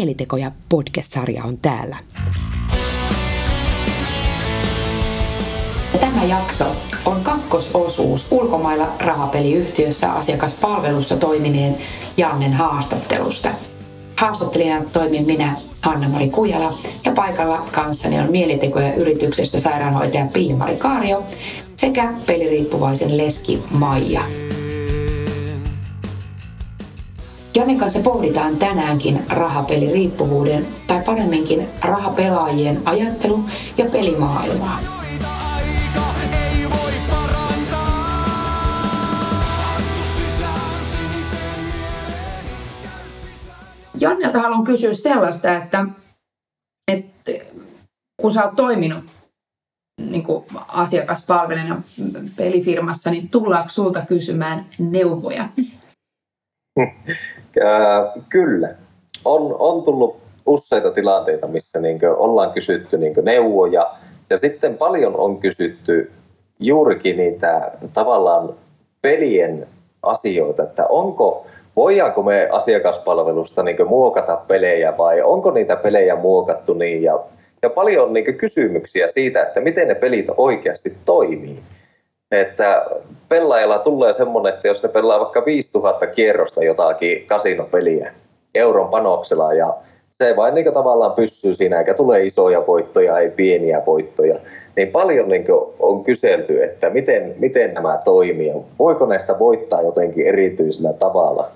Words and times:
Kielitekoja 0.00 0.52
podcast-sarja 0.68 1.44
on 1.44 1.58
täällä. 1.58 1.96
Tämä 6.00 6.24
jakso 6.24 6.76
on 7.06 7.20
kakkososuus 7.20 8.32
ulkomailla 8.32 8.88
rahapeliyhtiössä 8.98 10.12
asiakaspalvelussa 10.12 11.16
toimineen 11.16 11.76
Jannen 12.16 12.52
haastattelusta. 12.52 13.48
Haastattelijana 14.16 14.84
toimin 14.92 15.26
minä, 15.26 15.56
Hanna-Mari 15.82 16.30
Kujala, 16.30 16.74
ja 17.04 17.12
paikalla 17.12 17.66
kanssani 17.72 18.18
on 18.18 18.30
mielitekoja 18.30 18.94
yrityksestä 18.94 19.60
sairaanhoitaja 19.60 20.26
Pia-Mari 20.32 20.76
Kaario 20.76 21.24
sekä 21.76 22.12
peliriippuvaisen 22.26 23.16
leski 23.16 23.62
Maija. 23.70 24.20
Jannen 27.56 27.78
kanssa 27.78 28.00
pohditaan 28.00 28.56
tänäänkin 28.56 29.22
rahapeliriippuvuuden 29.28 30.66
tai 30.86 31.02
paremminkin 31.02 31.68
rahapelaajien 31.82 32.80
ajattelu 32.84 33.44
ja 33.78 33.84
pelimaailmaa. 33.92 34.80
Jannelta 44.00 44.40
haluan 44.40 44.64
kysyä 44.64 44.94
sellaista, 44.94 45.56
että, 45.56 45.86
että 46.92 47.32
kun 48.20 48.32
sä 48.32 48.44
oot 48.44 48.56
toiminut 48.56 49.04
niin 50.00 50.22
kuin 50.22 50.44
asiakaspalvelijana 50.68 51.82
pelifirmassa, 52.36 53.10
niin 53.10 53.28
tullaanko 53.28 53.70
sulta 53.70 54.06
kysymään 54.06 54.66
neuvoja? 54.78 55.48
Kyllä. 58.28 58.68
On, 59.24 59.56
on 59.58 59.82
tullut 59.82 60.16
useita 60.46 60.90
tilanteita, 60.90 61.46
missä 61.46 61.80
niin 61.80 61.98
ollaan 62.16 62.52
kysytty 62.52 62.98
niin 62.98 63.14
neuvoja 63.22 63.90
ja 64.30 64.36
sitten 64.36 64.78
paljon 64.78 65.16
on 65.16 65.38
kysytty 65.38 66.10
juurikin 66.60 67.16
niitä 67.16 67.70
tavallaan 67.92 68.54
pelien 69.02 69.66
asioita, 70.02 70.62
että 70.62 70.86
onko, 70.86 71.46
voidaanko 71.76 72.22
me 72.22 72.48
asiakaspalvelusta 72.52 73.62
niin 73.62 73.88
muokata 73.88 74.36
pelejä 74.36 74.98
vai 74.98 75.22
onko 75.22 75.50
niitä 75.50 75.76
pelejä 75.76 76.16
muokattu 76.16 76.74
niin 76.74 77.02
ja, 77.02 77.20
ja 77.62 77.70
paljon 77.70 78.12
niin 78.12 78.36
kysymyksiä 78.36 79.08
siitä, 79.08 79.42
että 79.42 79.60
miten 79.60 79.88
ne 79.88 79.94
pelit 79.94 80.26
oikeasti 80.36 80.96
toimii. 81.04 81.58
Että 82.30 82.86
pelaajalla 83.28 83.78
tulee 83.78 84.12
semmoinen, 84.12 84.54
että 84.54 84.68
jos 84.68 84.82
ne 84.82 84.88
pelaa 84.88 85.20
vaikka 85.20 85.44
5000 85.44 86.06
kierrosta 86.06 86.64
jotakin 86.64 87.26
kasinopeliä 87.26 88.12
euron 88.54 88.88
panoksella 88.88 89.52
ja 89.52 89.74
se 90.10 90.36
vain 90.36 90.54
niin 90.54 90.74
tavallaan 90.74 91.12
pysyy 91.12 91.54
siinä, 91.54 91.78
eikä 91.78 91.94
tule 91.94 92.26
isoja 92.26 92.66
voittoja, 92.66 93.18
ei 93.18 93.30
pieniä 93.30 93.82
voittoja, 93.86 94.38
niin 94.76 94.88
paljon 94.88 95.28
niin 95.28 95.44
on 95.78 96.04
kyselty, 96.04 96.64
että 96.64 96.90
miten, 96.90 97.34
miten 97.38 97.74
nämä 97.74 98.00
toimii, 98.04 98.52
voiko 98.78 99.06
näistä 99.06 99.38
voittaa 99.38 99.82
jotenkin 99.82 100.26
erityisellä 100.26 100.92
tavalla. 100.92 101.50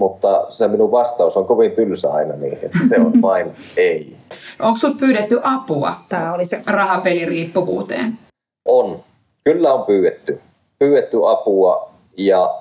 Mutta 0.00 0.46
se 0.50 0.68
minun 0.68 0.90
vastaus 0.90 1.36
on 1.36 1.46
kovin 1.46 1.72
tylsä 1.72 2.10
aina 2.10 2.36
niin, 2.36 2.58
että 2.62 2.78
se 2.88 3.00
on 3.00 3.22
vain 3.22 3.52
ei. 3.76 4.16
Onko 4.62 4.78
sinulla 4.78 4.98
pyydetty 4.98 5.40
apua? 5.42 5.94
Tämä 6.08 6.34
oli 6.34 6.46
se 6.46 6.60
rahapeliriippuvuuteen. 6.66 8.12
On. 8.64 9.00
Kyllä 9.46 9.74
on 9.74 9.86
pyydetty. 9.86 10.40
Pyydetty 10.78 11.18
apua 11.28 11.90
ja 12.16 12.54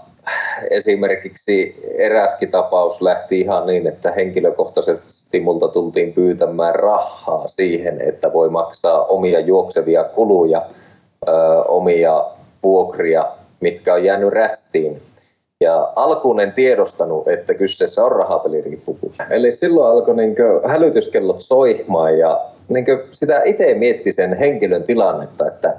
esimerkiksi 0.69 1.81
eräskin 1.97 2.52
tapaus 2.52 3.02
lähti 3.02 3.39
ihan 3.39 3.67
niin, 3.67 3.88
että 3.88 4.11
henkilökohtaisesti 4.11 5.39
multa 5.39 5.67
tultiin 5.67 6.14
pyytämään 6.14 6.75
rahaa 6.75 7.47
siihen, 7.47 8.02
että 8.02 8.33
voi 8.33 8.50
maksaa 8.50 9.05
omia 9.05 9.39
juoksevia 9.39 10.03
kuluja, 10.03 10.61
ö, 11.27 11.31
omia 11.67 12.25
vuokria, 12.64 13.26
mitkä 13.59 13.93
on 13.93 14.04
jäänyt 14.04 14.33
rästiin. 14.33 15.02
Ja 15.61 15.92
alkuun 15.95 16.39
en 16.39 16.52
tiedostanut, 16.52 17.27
että 17.27 17.54
kyseessä 17.54 18.05
on 18.05 18.11
rahapeliriippuvuus. 18.11 19.17
Eli 19.30 19.52
silloin 19.52 19.92
alkoi 19.92 20.15
niin 20.15 20.36
hälytyskellot 20.65 21.42
soimaan 21.42 22.17
ja 22.17 22.42
niin 22.70 22.86
sitä 23.11 23.42
itse 23.43 23.73
mietti 23.73 24.11
sen 24.11 24.38
henkilön 24.38 24.83
tilannetta, 24.83 25.48
että 25.48 25.73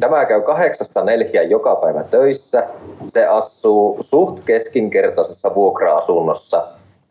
Tämä 0.00 0.24
käy 0.24 0.42
kahdeksasta 0.42 1.04
neljään 1.04 1.50
joka 1.50 1.76
päivä 1.76 2.02
töissä. 2.02 2.66
Se 3.06 3.26
asuu 3.26 3.96
suht 4.00 4.40
keskinkertaisessa 4.44 5.54
vuokra-asunnossa. 5.54 6.66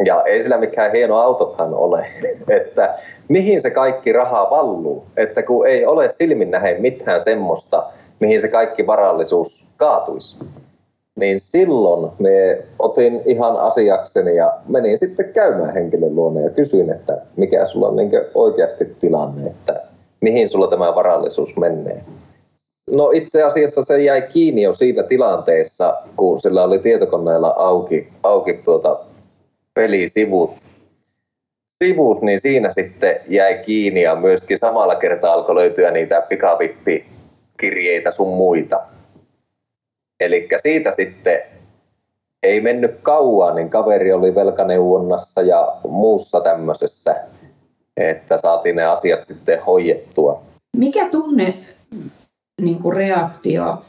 Ja 0.05 0.23
ei 0.23 0.41
sillä 0.41 0.57
mikään 0.57 0.91
hieno 0.91 1.17
autokaan 1.17 1.73
ole, 1.73 2.07
että 2.59 2.99
mihin 3.28 3.61
se 3.61 3.69
kaikki 3.69 4.13
raha 4.13 4.47
valluu. 4.49 5.03
Että 5.17 5.44
kun 5.44 5.67
ei 5.67 5.85
ole 5.85 6.09
silmin 6.09 6.51
nähen 6.51 6.81
mitään 6.81 7.22
semmoista, 7.22 7.83
mihin 8.19 8.41
se 8.41 8.47
kaikki 8.47 8.88
varallisuus 8.88 9.66
kaatuisi. 9.78 10.38
Niin 11.16 11.39
silloin 11.39 12.11
me 12.19 12.61
otin 12.79 13.22
ihan 13.25 13.57
asiakseni 13.57 14.35
ja 14.35 14.53
menin 14.67 14.97
sitten 14.97 15.33
käymään 15.33 15.73
henkilön 15.73 16.16
luonne 16.16 16.41
ja 16.41 16.49
kysyin, 16.49 16.89
että 16.89 17.17
mikä 17.35 17.66
sulla 17.66 17.88
on 17.88 17.95
niin 17.95 18.11
oikeasti 18.33 18.95
tilanne, 18.99 19.47
että 19.47 19.81
mihin 20.22 20.49
sulla 20.49 20.67
tämä 20.67 20.95
varallisuus 20.95 21.57
menee. 21.57 22.03
No 22.91 23.11
itse 23.13 23.44
asiassa 23.44 23.83
se 23.83 24.03
jäi 24.03 24.22
kiinni 24.22 24.61
jo 24.61 24.73
siinä 24.73 25.03
tilanteessa, 25.03 25.97
kun 26.16 26.39
sillä 26.39 26.63
oli 26.63 26.79
tietokoneella 26.79 27.55
auki, 27.57 28.07
auki 28.23 28.53
tuota 28.53 29.00
pelisivut, 29.73 30.55
sivut, 31.83 32.22
niin 32.22 32.41
siinä 32.41 32.72
sitten 32.72 33.19
jäi 33.28 33.57
kiinni 33.57 34.01
ja 34.01 34.16
myöskin 34.16 34.57
samalla 34.57 34.95
kertaa 34.95 35.33
alkoi 35.33 35.55
löytyä 35.55 35.91
niitä 35.91 36.22
pikavippikirjeitä 36.22 38.11
sun 38.11 38.38
muita. 38.38 38.79
Eli 40.19 40.47
siitä 40.57 40.91
sitten 40.91 41.41
ei 42.44 42.61
mennyt 42.61 42.99
kauan, 43.01 43.55
niin 43.55 43.69
kaveri 43.69 44.13
oli 44.13 44.35
velkaneuvonnassa 44.35 45.41
ja 45.41 45.78
muussa 45.88 46.41
tämmöisessä, 46.41 47.16
että 47.97 48.38
saatiin 48.38 48.75
ne 48.75 48.85
asiat 48.85 49.23
sitten 49.23 49.63
hoidettua. 49.63 50.41
Mikä 50.78 51.09
tunne 51.09 51.53
niin 52.59 52.80
kuin 52.80 52.96
reaktio 52.96 53.81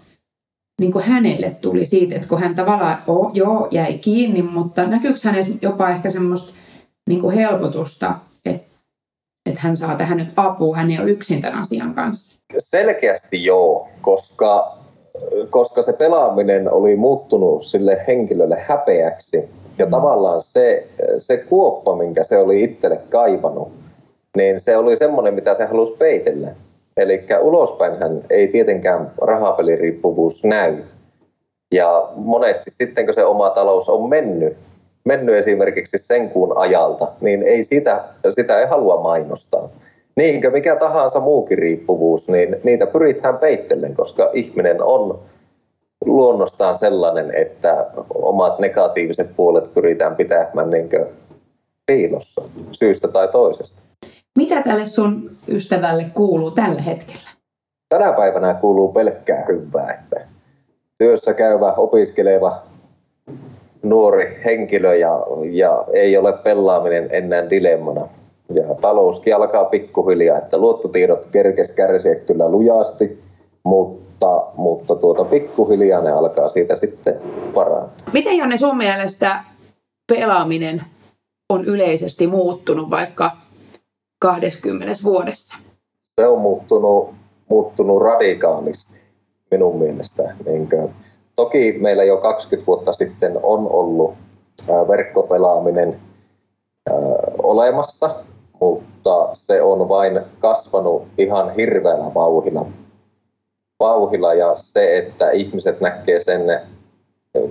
niin 0.81 0.93
kuin 0.93 1.05
hänelle 1.05 1.57
tuli 1.61 1.87
siitä, 1.87 2.15
että 2.15 2.29
kun 2.29 2.41
hän 2.41 2.55
tavallaan 2.55 2.99
oh, 3.07 3.31
joo, 3.35 3.69
jäi 3.71 3.99
kiinni, 3.99 4.43
mutta 4.43 4.87
näkyykö 4.87 5.19
hänessä 5.25 5.55
jopa 5.63 5.91
ehkä 5.91 6.11
semmoista 6.11 6.55
niin 7.09 7.21
kuin 7.21 7.35
helpotusta, 7.35 8.15
että, 8.45 8.67
että 9.47 9.61
hän 9.63 9.77
saa 9.77 9.97
tähän 9.97 10.19
nyt 10.19 10.29
apua, 10.37 10.77
hän 10.77 10.91
ei 10.91 10.99
ole 10.99 11.11
yksin 11.11 11.41
tämän 11.43 11.59
asian 11.59 11.95
kanssa? 11.95 12.41
Selkeästi 12.59 13.45
joo, 13.45 13.89
koska, 14.01 14.79
koska 15.51 15.83
se 15.83 15.93
pelaaminen 15.93 16.73
oli 16.73 16.97
muuttunut 16.97 17.67
sille 17.67 18.05
henkilölle 18.09 18.65
häpeäksi 18.69 19.51
ja 19.79 19.87
mm. 19.87 19.91
tavallaan 19.91 20.43
se, 20.43 20.87
se 21.19 21.37
kuoppa, 21.37 21.97
minkä 21.97 22.25
se 22.25 22.39
oli 22.39 22.63
itselle 22.63 23.01
kaivannut, 23.09 23.73
niin 24.37 24.61
se 24.61 24.77
oli 24.77 24.97
semmoinen, 24.97 25.35
mitä 25.35 25.55
se 25.55 25.65
halusi 25.65 25.93
peitellä. 25.99 26.49
Eli 27.01 27.27
ulospäinhän 27.41 28.21
ei 28.31 28.49
tietenkään 28.49 29.13
rahapeliriippuvuus 29.21 30.45
näy. 30.45 30.77
Ja 31.75 32.09
monesti 32.17 32.71
sitten, 32.71 33.05
kun 33.05 33.15
se 33.15 33.25
oma 33.25 33.51
talous 33.51 33.89
on 33.89 34.09
mennyt, 34.09 34.57
mennyt 35.05 35.35
esimerkiksi 35.35 35.99
sen 35.99 36.31
kuun 36.31 36.59
ajalta, 36.59 37.09
niin 37.21 37.43
ei 37.43 37.65
sitä, 37.65 38.05
sitä 38.31 38.61
ei 38.61 38.67
halua 38.67 39.03
mainostaa. 39.03 39.69
Niinkö 40.17 40.51
mikä 40.51 40.77
tahansa 40.77 41.21
muukin 41.21 41.59
riippuvuus, 41.59 42.29
niin 42.29 42.57
niitä 42.65 42.87
pyritään 42.87 43.39
peittellen, 43.39 43.95
koska 43.95 44.31
ihminen 44.33 44.83
on 44.83 45.19
luonnostaan 46.05 46.77
sellainen, 46.77 47.35
että 47.35 47.87
omat 48.15 48.59
negatiiviset 48.59 49.31
puolet 49.37 49.75
pyritään 49.75 50.17
pitämään 50.17 50.71
niin 50.71 50.89
piilossa 51.87 52.43
syystä 52.73 53.09
tai 53.09 53.29
toisesta. 53.29 53.90
Mitä 54.39 54.63
tälle 54.63 54.87
sun 54.87 55.31
ystävälle 55.49 56.07
kuuluu 56.15 56.51
tällä 56.51 56.83
hetkellä? 56.83 57.31
Tänä 57.89 58.13
päivänä 58.13 58.55
kuuluu 58.55 58.93
pelkkää 58.93 59.45
hyvää, 59.49 59.93
että 59.93 60.27
työssä 60.99 61.35
käyvä, 61.35 61.73
opiskeleva 61.73 62.63
nuori 63.83 64.41
henkilö 64.45 64.95
ja, 64.95 65.11
ja 65.51 65.85
ei 65.93 66.17
ole 66.17 66.33
pelaaminen 66.33 67.09
enää 67.11 67.51
dilemmana. 67.51 68.09
Ja 68.55 68.75
talouskin 68.81 69.37
alkaa 69.37 69.65
pikkuhiljaa, 69.65 70.39
että 70.39 70.59
luottotiedot 70.59 71.27
kerkes 71.27 71.75
kärsiä 71.75 72.15
kyllä 72.15 72.49
lujasti, 72.49 73.23
mutta, 73.65 74.47
mutta 74.57 74.97
tuota, 74.97 75.25
pikkuhiljaa 75.25 76.03
ne 76.03 76.11
alkaa 76.11 76.49
siitä 76.49 76.77
sitten 76.77 77.21
parantua. 77.55 78.07
Miten 78.13 78.37
Janne 78.37 78.57
sun 78.57 78.77
mielestä 78.77 79.41
pelaaminen 80.13 80.83
on 81.49 81.65
yleisesti 81.65 82.27
muuttunut, 82.27 82.91
vaikka 82.91 83.31
20 84.21 84.95
vuodessa? 85.05 85.57
Se 86.21 86.27
on 86.27 86.41
muuttunut, 86.41 87.15
muuttunut 87.49 88.03
radikaalisti 88.03 89.01
minun 89.51 89.79
mielestä. 89.79 90.35
Toki 91.37 91.73
meillä 91.81 92.05
jo 92.05 92.17
20 92.17 92.67
vuotta 92.67 92.93
sitten 92.93 93.41
on 93.43 93.69
ollut 93.71 94.15
verkkopelaaminen 94.89 96.01
ö, 96.91 96.93
olemassa, 97.43 98.15
mutta 98.61 99.29
se 99.33 99.63
on 99.63 99.89
vain 99.89 100.21
kasvanut 100.39 101.07
ihan 101.19 101.55
hirveällä 101.55 102.15
vauhilla. 102.15 102.67
vauhilla 103.81 104.35
ja 104.35 104.55
se, 104.57 104.99
että 104.99 105.31
ihmiset 105.31 105.81
näkee 105.81 106.21
sen, 106.21 106.41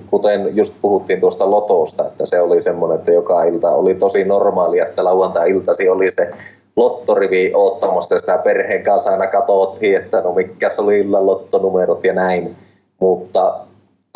kuten 0.10 0.56
just 0.56 0.74
puhuttiin 0.82 1.20
tuosta 1.20 1.52
lotosta, 1.52 2.08
että 2.08 2.26
se 2.26 2.42
oli 2.42 2.62
semmoinen, 2.62 3.00
että 3.00 3.12
joka 3.12 3.44
ilta 3.44 3.72
oli 3.72 3.96
tosi 3.96 4.24
normaalia, 4.24 4.88
että 4.88 5.04
lauantai-iltasi 5.04 5.90
oli 5.90 6.12
se 6.12 6.32
lottorivi 6.80 7.52
ottamassa 7.54 8.20
sitä 8.20 8.38
perheen 8.38 8.84
kanssa 8.84 9.12
aina 9.12 9.28
katsottiin, 9.28 9.98
että 9.98 10.22
no 10.22 10.34
mikä 10.34 10.70
oli 10.78 11.00
illan 11.00 11.26
lottonumerot 11.26 12.04
ja 12.04 12.14
näin. 12.14 12.56
Mutta 13.00 13.60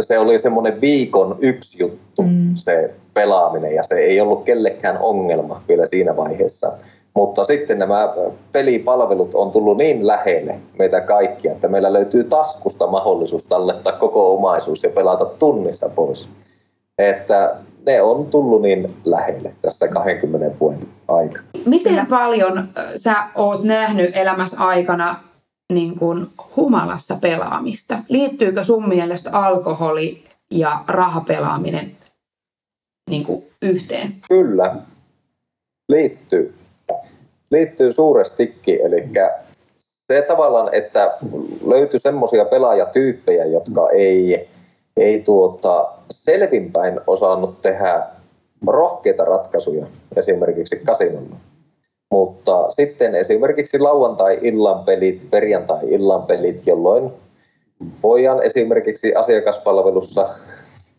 se 0.01 0.19
oli 0.19 0.37
semmoinen 0.37 0.81
viikon 0.81 1.37
yksi 1.39 1.79
juttu, 1.79 2.21
mm. 2.21 2.51
se 2.55 2.91
pelaaminen, 3.13 3.75
ja 3.75 3.83
se 3.83 3.95
ei 3.95 4.21
ollut 4.21 4.43
kellekään 4.43 4.97
ongelma 4.97 5.61
vielä 5.67 5.85
siinä 5.85 6.17
vaiheessa. 6.17 6.71
Mutta 7.13 7.43
sitten 7.43 7.79
nämä 7.79 8.13
pelipalvelut 8.51 9.35
on 9.35 9.51
tullut 9.51 9.77
niin 9.77 10.07
lähelle 10.07 10.59
meitä 10.79 11.01
kaikkia, 11.01 11.51
että 11.51 11.67
meillä 11.67 11.93
löytyy 11.93 12.23
taskusta 12.23 12.87
mahdollisuus 12.87 13.45
tallettaa 13.47 13.93
koko 13.93 14.33
omaisuus 14.33 14.83
ja 14.83 14.89
pelata 14.89 15.25
tunnissa 15.25 15.89
pois. 15.89 16.29
Että 16.97 17.55
ne 17.85 18.01
on 18.01 18.25
tullut 18.25 18.61
niin 18.61 18.93
lähelle 19.05 19.53
tässä 19.61 19.87
20 19.87 20.59
vuoden 20.59 20.87
aikana. 21.15 21.43
Miten 21.65 22.05
paljon 22.05 22.67
sä 22.95 23.15
oot 23.35 23.63
nähnyt 23.63 24.17
elämässä 24.17 24.63
aikana 24.63 25.15
niin 25.73 25.95
kuin 25.99 26.27
humalassa 26.55 27.17
pelaamista? 27.21 27.97
Liittyykö 28.09 28.63
sun 28.63 28.89
mielestä 28.89 29.29
alkoholi 29.33 30.23
ja 30.51 30.79
rahapelaaminen 30.87 31.91
niin 33.09 33.25
kuin 33.25 33.43
yhteen? 33.61 34.13
Kyllä, 34.27 34.75
liittyy. 35.89 36.55
Liittyy 37.51 37.91
suurestikin, 37.91 38.79
eli 38.85 39.09
se 40.13 40.21
tavallaan, 40.21 40.69
että 40.71 41.17
löytyy 41.65 41.99
semmoisia 41.99 42.45
pelaajatyyppejä, 42.45 43.45
jotka 43.45 43.89
ei, 43.89 44.49
ei 44.97 45.21
tuota, 45.21 45.89
selvinpäin 46.11 46.99
osannut 47.07 47.61
tehdä 47.61 48.03
rohkeita 48.67 49.25
ratkaisuja 49.25 49.85
esimerkiksi 50.15 50.81
kasinolla. 50.85 51.35
Mutta 52.11 52.71
sitten 52.71 53.15
esimerkiksi 53.15 53.79
lauantai-illan 53.79 54.85
pelit, 54.85 55.27
perjantai-illan 55.31 56.23
pelit, 56.23 56.67
jolloin 56.67 57.11
voidaan 58.03 58.43
esimerkiksi 58.43 59.15
asiakaspalvelussa 59.15 60.29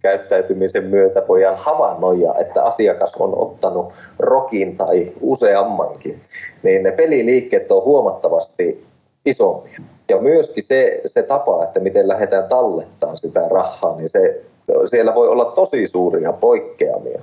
käyttäytymisen 0.02 0.84
myötä 0.84 1.22
voidaan 1.28 1.56
havainnoida, 1.58 2.34
että 2.38 2.62
asiakas 2.62 3.14
on 3.19 3.38
ottanut 3.38 3.93
rokin 4.19 4.76
tai 4.76 5.12
useammankin, 5.20 6.20
niin 6.62 6.82
ne 6.82 6.93
peliliikkeet 6.93 7.72
on 7.72 7.84
huomattavasti 7.84 8.84
isompia. 9.26 9.78
Ja 10.08 10.20
myöskin 10.20 10.62
se, 10.62 11.00
se 11.06 11.22
tapa, 11.22 11.64
että 11.64 11.81
miten 11.81 12.08
lähdetään 12.08 12.49
tallettaa 12.49 13.16
sitä 13.16 13.49
rahaa, 13.50 13.96
niin 13.96 14.08
se, 14.08 14.40
siellä 14.87 15.14
voi 15.14 15.28
olla 15.28 15.44
tosi 15.44 15.87
suuria 15.87 16.32
poikkeamia 16.32 17.22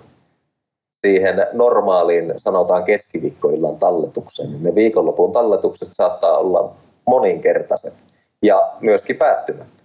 siihen 1.07 1.35
normaaliin, 1.53 2.33
sanotaan 2.37 2.83
keskiviikkoillan 2.83 3.77
talletukseen, 3.77 4.51
niin 4.51 4.63
ne 4.63 4.75
viikonlopun 4.75 5.31
talletukset 5.31 5.89
saattaa 5.91 6.37
olla 6.37 6.73
moninkertaiset 7.07 7.93
ja 8.41 8.71
myöskin 8.81 9.15
päättymättä. 9.15 9.83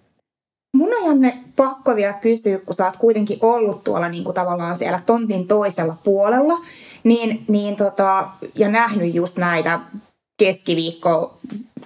Mun 0.77 0.95
on 0.95 1.05
Janne 1.07 1.39
pakko 1.57 1.97
vielä 1.97 2.13
kysyä, 2.13 2.59
kun 2.59 2.75
sä 2.75 2.85
oot 2.85 2.97
kuitenkin 2.97 3.39
ollut 3.43 3.85
tuolla 3.85 4.09
niin 4.09 4.25
kuin 4.25 4.35
tavallaan 4.35 4.77
siellä 4.77 5.01
tontin 5.07 5.49
toisella 5.49 5.95
puolella, 6.05 6.55
niin, 7.05 7.45
niin 7.49 7.77
tota, 7.77 8.29
ja 8.55 8.69
nähnyt 8.69 9.15
just 9.15 9.39
näitä 9.39 9.81
keskiviikko 10.39 11.35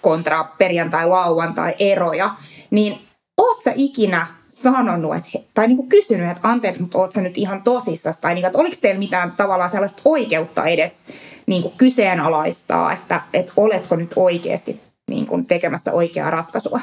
kontra 0.00 0.44
perjantai-lauantai 0.58 1.74
eroja, 1.78 2.30
niin 2.70 2.98
oot 3.38 3.62
sä 3.62 3.72
ikinä 3.76 4.26
sanonut, 4.62 5.16
että, 5.16 5.48
tai 5.54 5.66
niin 5.66 5.76
kuin 5.76 5.88
kysynyt, 5.88 6.30
että 6.30 6.48
anteeksi, 6.48 6.82
mutta 6.82 6.98
oot 6.98 7.12
sä 7.12 7.20
nyt 7.20 7.38
ihan 7.38 7.62
tosissas, 7.62 8.18
tai 8.20 8.34
niin, 8.34 8.46
että 8.46 8.58
oliko 8.58 8.76
teillä 8.80 8.98
mitään 8.98 9.32
tavallaan 9.32 9.70
sellaista 9.70 10.02
oikeutta 10.04 10.66
edes 10.66 11.04
niin 11.46 11.62
kuin 11.62 11.74
kyseenalaistaa, 11.76 12.92
että, 12.92 13.20
että 13.34 13.52
oletko 13.56 13.96
nyt 13.96 14.10
oikeasti 14.16 14.80
niin 15.10 15.26
kuin 15.26 15.46
tekemässä 15.46 15.92
oikeaa 15.92 16.30
ratkaisua? 16.30 16.80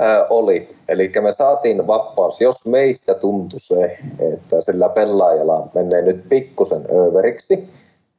Ää, 0.00 0.26
oli. 0.30 0.76
Eli 0.88 1.12
me 1.20 1.32
saatiin 1.32 1.86
vapaus. 1.86 2.40
Jos 2.40 2.66
meistä 2.66 3.14
tuntui 3.14 3.60
se, 3.60 3.98
että 4.34 4.60
sillä 4.60 4.88
pelaajalla 4.88 5.68
menee 5.74 6.02
nyt 6.02 6.28
pikkusen 6.28 6.84
överiksi, 6.90 7.68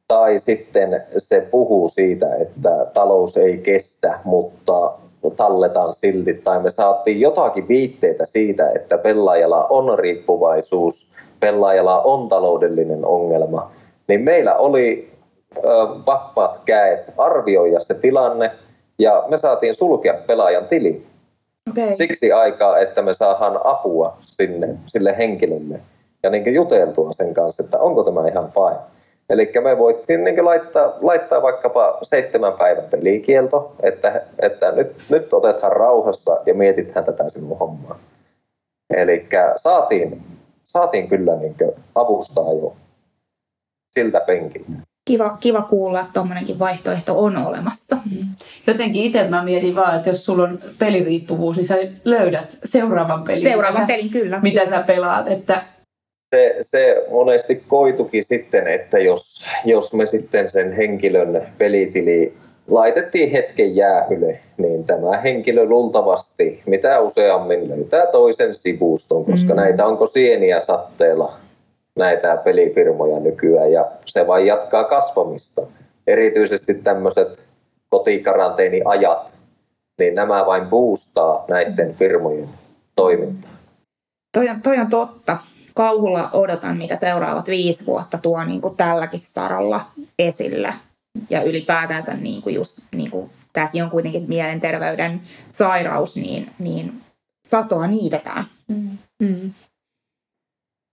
tai 0.08 0.38
sitten 0.38 1.04
se 1.18 1.40
puhuu 1.50 1.88
siitä, 1.88 2.36
että 2.36 2.86
talous 2.94 3.36
ei 3.36 3.58
kestä, 3.58 4.20
mutta 4.24 4.92
talletaan 5.36 5.94
silti, 5.94 6.34
tai 6.34 6.62
me 6.62 6.70
saatiin 6.70 7.20
jotakin 7.20 7.68
viitteitä 7.68 8.24
siitä, 8.24 8.70
että 8.74 8.98
pelaajalla 8.98 9.66
on 9.66 9.98
riippuvaisuus, 9.98 11.10
pelaajalla 11.40 12.02
on 12.02 12.28
taloudellinen 12.28 13.04
ongelma, 13.04 13.70
niin 14.08 14.24
meillä 14.24 14.54
oli 14.54 15.10
ö, 15.56 15.60
vapaat 16.06 16.60
käet 16.64 17.12
arvioida 17.18 17.80
se 17.80 17.94
tilanne, 17.94 18.50
ja 18.98 19.24
me 19.28 19.36
saatiin 19.36 19.74
sulkea 19.74 20.14
pelaajan 20.26 20.66
tili. 20.66 21.06
Okay. 21.70 21.92
Siksi 21.92 22.32
aikaa, 22.32 22.78
että 22.78 23.02
me 23.02 23.14
saadaan 23.14 23.60
apua 23.64 24.16
sinne, 24.20 24.68
sille 24.86 25.14
henkilölle 25.18 25.80
ja 26.22 26.30
niin 26.30 26.54
juteltua 26.54 27.12
sen 27.12 27.34
kanssa, 27.34 27.62
että 27.62 27.78
onko 27.78 28.04
tämä 28.04 28.28
ihan 28.28 28.52
fine. 28.52 28.80
Eli 29.30 29.52
me 29.62 29.78
voitiin 29.78 30.24
niin 30.24 30.44
laittaa, 30.44 30.92
laittaa 31.00 31.42
vaikkapa 31.42 31.98
seitsemän 32.02 32.52
päivän 32.52 32.84
pelikielto, 32.90 33.76
että, 33.82 34.22
että 34.38 34.72
nyt, 34.72 34.92
nyt 35.08 35.32
otetaan 35.32 35.72
rauhassa 35.72 36.40
ja 36.46 36.54
mietitään 36.54 37.04
tätä 37.04 37.28
sinun 37.28 37.58
hommaa. 37.58 37.98
Eli 38.96 39.28
saatiin, 39.56 40.22
saatiin 40.64 41.08
kyllä 41.08 41.36
niin 41.36 41.56
avustaa 41.94 42.52
jo 42.52 42.76
siltä 43.92 44.20
penkiltä. 44.20 44.70
Kiva, 45.04 45.36
kiva 45.40 45.62
kuulla, 45.62 46.00
että 46.00 46.12
tuommoinenkin 46.12 46.58
vaihtoehto 46.58 47.24
on 47.24 47.36
olemassa. 47.36 47.96
Mm. 47.96 48.26
Jotenkin 48.66 49.04
itse 49.04 49.28
mä 49.28 49.44
mietin 49.44 49.76
vaan, 49.76 49.96
että 49.96 50.10
jos 50.10 50.24
sulla 50.24 50.42
on 50.42 50.58
peliriippuvuus, 50.78 51.56
niin 51.56 51.66
sä 51.66 51.76
löydät 52.04 52.58
seuraavan 52.64 53.24
pelin. 53.24 53.42
Seuraavan 53.42 53.86
pelin, 53.86 54.10
kyllä. 54.10 54.40
Mitä 54.40 54.66
sä 54.66 54.82
pelaat, 54.86 55.28
että 55.28 55.62
se, 56.30 56.56
se 56.60 57.06
monesti 57.10 57.62
koitukin 57.68 58.22
sitten, 58.22 58.66
että 58.66 58.98
jos, 58.98 59.46
jos 59.64 59.94
me 59.94 60.06
sitten 60.06 60.50
sen 60.50 60.72
henkilön 60.72 61.46
pelitili 61.58 62.34
laitettiin 62.68 63.30
hetken 63.30 63.76
jäähylle, 63.76 64.40
niin 64.56 64.84
tämä 64.84 65.20
henkilö 65.20 65.64
luultavasti 65.64 66.62
mitä 66.66 67.00
useammin 67.00 67.68
löytää 67.68 68.06
toisen 68.06 68.54
sivuston, 68.54 69.24
koska 69.24 69.54
mm. 69.54 69.60
näitä 69.60 69.86
onko 69.86 70.06
sieniä 70.06 70.60
satteella 70.60 71.32
näitä 71.96 72.36
pelifirmoja 72.36 73.20
nykyään 73.20 73.72
ja 73.72 73.90
se 74.06 74.26
vain 74.26 74.46
jatkaa 74.46 74.84
kasvamista. 74.84 75.62
Erityisesti 76.06 76.74
tämmöiset 76.74 77.46
kotikaranteeniajat, 77.88 79.38
niin 79.98 80.14
nämä 80.14 80.46
vain 80.46 80.66
boostaa 80.66 81.44
näiden 81.48 81.94
firmojen 81.94 82.48
toimintaa. 82.96 83.50
Toi 84.32 84.48
on, 84.48 84.62
toi 84.62 84.78
on 84.78 84.90
totta 84.90 85.36
kauhulla 85.80 86.30
odotan, 86.32 86.76
mitä 86.76 86.96
seuraavat 86.96 87.48
viisi 87.48 87.86
vuotta 87.86 88.18
tuo 88.18 88.44
niin 88.44 88.60
kuin 88.60 88.76
tälläkin 88.76 89.20
saralla 89.20 89.80
esille. 90.18 90.74
Ja 91.30 91.42
ylipäätänsä 91.42 92.14
niin 92.14 92.42
kuin 92.42 92.54
just, 92.54 92.78
niin 92.94 93.10
kuin, 93.10 93.30
tämäkin 93.52 93.84
on 93.84 93.90
kuitenkin 93.90 94.24
mielenterveyden 94.28 95.20
sairaus, 95.52 96.16
niin, 96.16 96.50
niin 96.58 96.92
satoa 97.48 97.86
niitetään. 97.86 98.44
Mm. 98.68 98.98
Mm. 99.22 99.50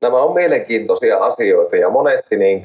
Nämä 0.01 0.21
on 0.21 0.33
mielenkiintoisia 0.33 1.17
asioita 1.17 1.75
ja 1.75 1.89
monesti 1.89 2.37
niin 2.37 2.63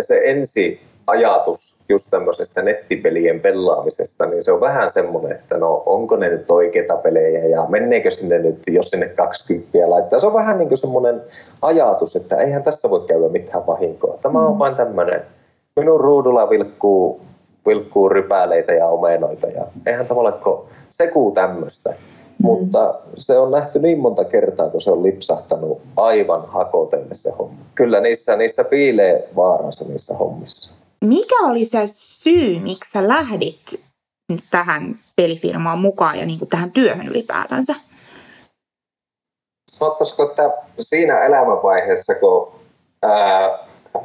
se 0.00 0.20
ensi 0.24 0.80
ajatus 1.10 1.80
just 1.88 2.10
tämmöisestä 2.10 2.62
nettipelien 2.62 3.40
pelaamisesta, 3.40 4.26
niin 4.26 4.42
se 4.42 4.52
on 4.52 4.60
vähän 4.60 4.90
semmoinen, 4.90 5.32
että 5.32 5.58
no 5.58 5.82
onko 5.86 6.16
ne 6.16 6.28
nyt 6.28 6.50
oikeita 6.50 6.96
pelejä 6.96 7.44
ja 7.44 7.66
menneekö 7.68 8.10
sinne 8.10 8.38
nyt, 8.38 8.58
jos 8.66 8.90
sinne 8.90 9.08
20 9.08 9.90
laittaa. 9.90 10.18
Se 10.18 10.26
on 10.26 10.34
vähän 10.34 10.58
niin 10.58 10.68
kuin 10.68 10.78
semmoinen 10.78 11.20
ajatus, 11.62 12.16
että 12.16 12.36
eihän 12.36 12.62
tässä 12.62 12.90
voi 12.90 13.00
käydä 13.06 13.28
mitään 13.28 13.66
vahinkoa. 13.66 14.18
Tämä 14.22 14.46
on 14.46 14.52
mm. 14.52 14.58
vain 14.58 14.74
tämmöinen, 14.74 15.22
minun 15.76 16.00
ruudulla 16.00 16.50
vilkkuu, 16.50 17.20
vilkkuu 17.66 18.08
rypäleitä 18.08 18.72
ja 18.72 18.86
omenoita 18.86 19.46
ja 19.46 19.66
eihän 19.86 20.06
tavallaan 20.06 20.40
sekuu 20.90 21.30
tämmöistä. 21.30 21.90
Mm. 21.90 21.96
Mutta 22.42 22.94
se 23.16 23.38
on 23.38 23.50
nähty 23.50 23.78
niin 23.78 23.98
monta 23.98 24.24
kertaa, 24.24 24.70
kun 24.70 24.80
se 24.80 24.90
on 24.90 25.02
lipsahtanut 25.02 25.80
aivan 25.96 26.46
hakoteille 26.46 27.14
se 27.14 27.30
homma. 27.30 27.56
Kyllä 27.74 28.00
niissä, 28.00 28.36
niissä 28.36 28.64
piilee 28.64 29.28
vaaransa 29.36 29.84
niissä 29.88 30.14
hommissa 30.16 30.79
mikä 31.04 31.34
oli 31.42 31.64
se 31.64 31.84
syy, 31.92 32.58
miksi 32.58 32.90
sä 32.90 33.08
lähdit 33.08 33.80
tähän 34.50 34.94
pelifirmaan 35.16 35.78
mukaan 35.78 36.18
ja 36.18 36.26
niin 36.26 36.38
kuin 36.38 36.48
tähän 36.48 36.70
työhön 36.70 37.08
ylipäätänsä? 37.08 37.74
Sanottaisiko, 39.70 40.22
että 40.22 40.50
siinä 40.80 41.24
elämänvaiheessa, 41.24 42.14
kun 42.14 42.52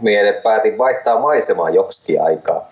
minä 0.01 0.33
päätin 0.43 0.77
vaihtaa 0.77 1.19
maisemaa 1.19 1.69
joksikin 1.69 2.21
aikaa. 2.21 2.69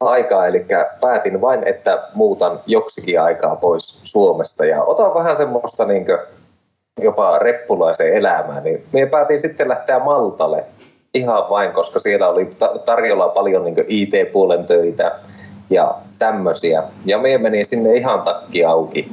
aikaa. 0.00 0.46
Eli 0.46 0.66
päätin 1.00 1.40
vain, 1.40 1.64
että 1.64 2.08
muutan 2.14 2.60
joksikin 2.66 3.20
aikaa 3.20 3.56
pois 3.56 4.00
Suomesta 4.04 4.64
ja 4.64 4.82
otan 4.82 5.14
vähän 5.14 5.36
semmoista 5.36 5.84
niin 5.84 6.06
jopa 7.00 7.38
reppulaisen 7.38 8.12
elämää, 8.12 8.60
niin 8.60 8.86
minä 8.92 9.06
päätin 9.06 9.40
sitten 9.40 9.68
lähteä 9.68 9.98
Maltalle 9.98 10.64
ihan 11.14 11.44
vain, 11.50 11.72
koska 11.72 11.98
siellä 11.98 12.28
oli 12.28 12.50
tarjolla 12.84 13.28
paljon 13.28 13.64
niin 13.64 13.84
IT-puolen 13.88 14.64
töitä 14.64 15.12
ja 15.70 15.94
tämmöisiä. 16.18 16.82
Ja 17.04 17.18
me 17.18 17.38
menin 17.38 17.64
sinne 17.64 17.94
ihan 17.94 18.22
takki 18.22 18.64
auki. 18.64 19.08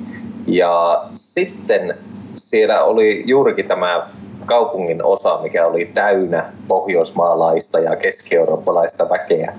Ja 0.47 1.03
sitten 1.15 1.97
siellä 2.35 2.83
oli 2.83 3.23
juurikin 3.25 3.67
tämä 3.67 4.07
kaupungin 4.45 5.03
osa, 5.03 5.39
mikä 5.41 5.65
oli 5.67 5.91
täynnä 5.93 6.53
pohjoismaalaista 6.67 7.79
ja 7.79 7.95
keski-eurooppalaista 7.95 9.09
väkeä, 9.09 9.53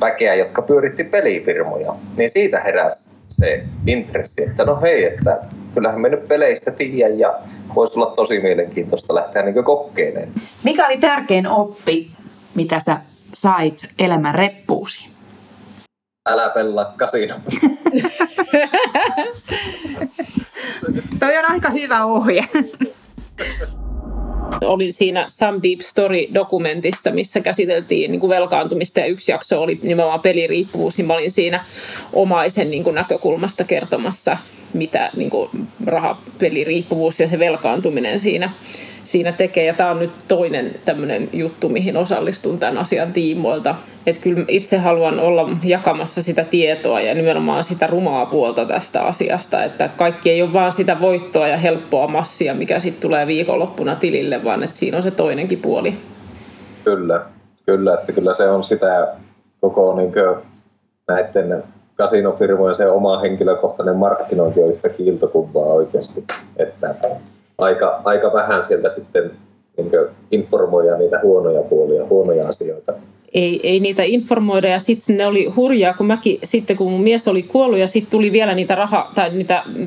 väkeä, 0.00 0.34
jotka 0.34 0.62
pyöritti 0.62 1.04
pelifirmoja. 1.04 1.94
Niin 2.16 2.30
siitä 2.30 2.60
heräsi 2.60 3.16
se 3.28 3.62
intressi, 3.86 4.42
että 4.42 4.64
no 4.64 4.80
hei, 4.82 5.04
että 5.04 5.38
kyllähän 5.74 6.00
me 6.00 6.08
nyt 6.08 6.28
peleistä 6.28 6.70
tiedän 6.70 7.18
ja 7.18 7.38
voisi 7.74 7.98
olla 7.98 8.14
tosi 8.16 8.40
mielenkiintoista 8.40 9.14
lähteä 9.14 9.42
niin 9.42 9.64
kokeilemaan. 9.64 10.32
Mikä 10.64 10.86
oli 10.86 10.96
tärkein 10.96 11.46
oppi, 11.46 12.10
mitä 12.54 12.80
sä 12.80 12.96
sait 13.34 13.88
elämän 13.98 14.34
reppuusi? 14.34 15.12
Älä 16.28 16.48
pelaa 16.48 16.94
kasino. 16.96 17.34
Toi 21.20 21.36
on 21.38 21.44
aika 21.50 21.70
hyvä 21.70 22.04
ohje. 22.04 22.44
Olin 24.60 24.92
siinä 24.92 25.24
Some 25.28 25.60
Deep 25.62 25.80
Story-dokumentissa, 25.80 27.10
missä 27.10 27.40
käsiteltiin 27.40 28.10
niin 28.10 28.20
kuin 28.20 28.30
velkaantumista 28.30 29.00
ja 29.00 29.06
yksi 29.06 29.32
jakso 29.32 29.62
oli 29.62 29.78
nimenomaan 29.82 30.20
peliriippuvuus, 30.20 30.96
niin 30.96 31.06
mä 31.06 31.14
olin 31.14 31.30
siinä 31.30 31.64
omaisen 32.12 32.70
niin 32.70 32.84
kuin 32.84 32.94
näkökulmasta 32.94 33.64
kertomassa, 33.64 34.36
mitä 34.74 35.10
niin 35.16 35.30
kuin 35.30 35.50
rahapeliriippuvuus 35.86 37.20
ja 37.20 37.28
se 37.28 37.38
velkaantuminen 37.38 38.20
siinä 38.20 38.50
siinä 39.12 39.32
tekee. 39.32 39.64
Ja 39.64 39.74
tämä 39.74 39.90
on 39.90 39.98
nyt 39.98 40.10
toinen 40.28 40.70
tämmöinen 40.84 41.28
juttu, 41.32 41.68
mihin 41.68 41.96
osallistun 41.96 42.58
tämän 42.58 42.78
asian 42.78 43.12
tiimoilta. 43.12 43.74
Että 44.06 44.22
kyllä 44.22 44.44
itse 44.48 44.78
haluan 44.78 45.20
olla 45.20 45.50
jakamassa 45.64 46.22
sitä 46.22 46.44
tietoa 46.44 47.00
ja 47.00 47.14
nimenomaan 47.14 47.64
sitä 47.64 47.86
rumaa 47.86 48.26
puolta 48.26 48.64
tästä 48.64 49.02
asiasta. 49.02 49.64
Että 49.64 49.90
kaikki 49.96 50.30
ei 50.30 50.42
ole 50.42 50.52
vaan 50.52 50.72
sitä 50.72 51.00
voittoa 51.00 51.48
ja 51.48 51.56
helppoa 51.56 52.06
massia, 52.06 52.54
mikä 52.54 52.78
sitten 52.78 53.02
tulee 53.02 53.26
viikonloppuna 53.26 53.94
tilille, 53.94 54.44
vaan 54.44 54.62
että 54.62 54.76
siinä 54.76 54.96
on 54.96 55.02
se 55.02 55.10
toinenkin 55.10 55.58
puoli. 55.58 55.94
Kyllä, 56.84 57.20
kyllä. 57.66 57.94
Että 57.94 58.12
kyllä 58.12 58.34
se 58.34 58.48
on 58.48 58.62
sitä 58.62 59.08
koko 59.60 59.96
niin 59.96 60.12
näiden 61.08 61.62
kasinofirmojen 61.96 62.74
se 62.74 62.86
oma 62.90 63.20
henkilökohtainen 63.20 63.96
markkinointi 63.96 64.60
on 64.62 64.70
yhtä 64.70 64.88
kiiltokumpaa 64.88 65.72
oikeasti. 65.72 66.24
Että 66.56 66.94
aika, 67.58 68.00
aika 68.04 68.32
vähän 68.32 68.62
sieltä 68.62 68.88
sitten 68.88 69.30
niin 69.76 69.90
informoida 70.30 70.98
niitä 70.98 71.20
huonoja 71.22 71.62
puolia, 71.62 72.04
huonoja 72.10 72.48
asioita. 72.48 72.92
Ei, 73.34 73.60
ei 73.62 73.80
niitä 73.80 74.02
informoida 74.02 74.68
ja 74.68 74.78
sitten 74.78 75.16
ne 75.16 75.26
oli 75.26 75.46
hurjaa, 75.46 75.94
kun 75.94 76.06
mäkin 76.06 76.38
sitten 76.44 76.76
kun 76.76 76.90
mun 76.90 77.02
mies 77.02 77.28
oli 77.28 77.42
kuollut 77.42 77.78
ja 77.78 77.88
sitten 77.88 78.10
tuli 78.10 78.32
vielä 78.32 78.54
niitä 78.54 78.74
raha, 78.74 79.10
tai 79.14 79.30
niitä 79.30 79.62
mm, 79.76 79.86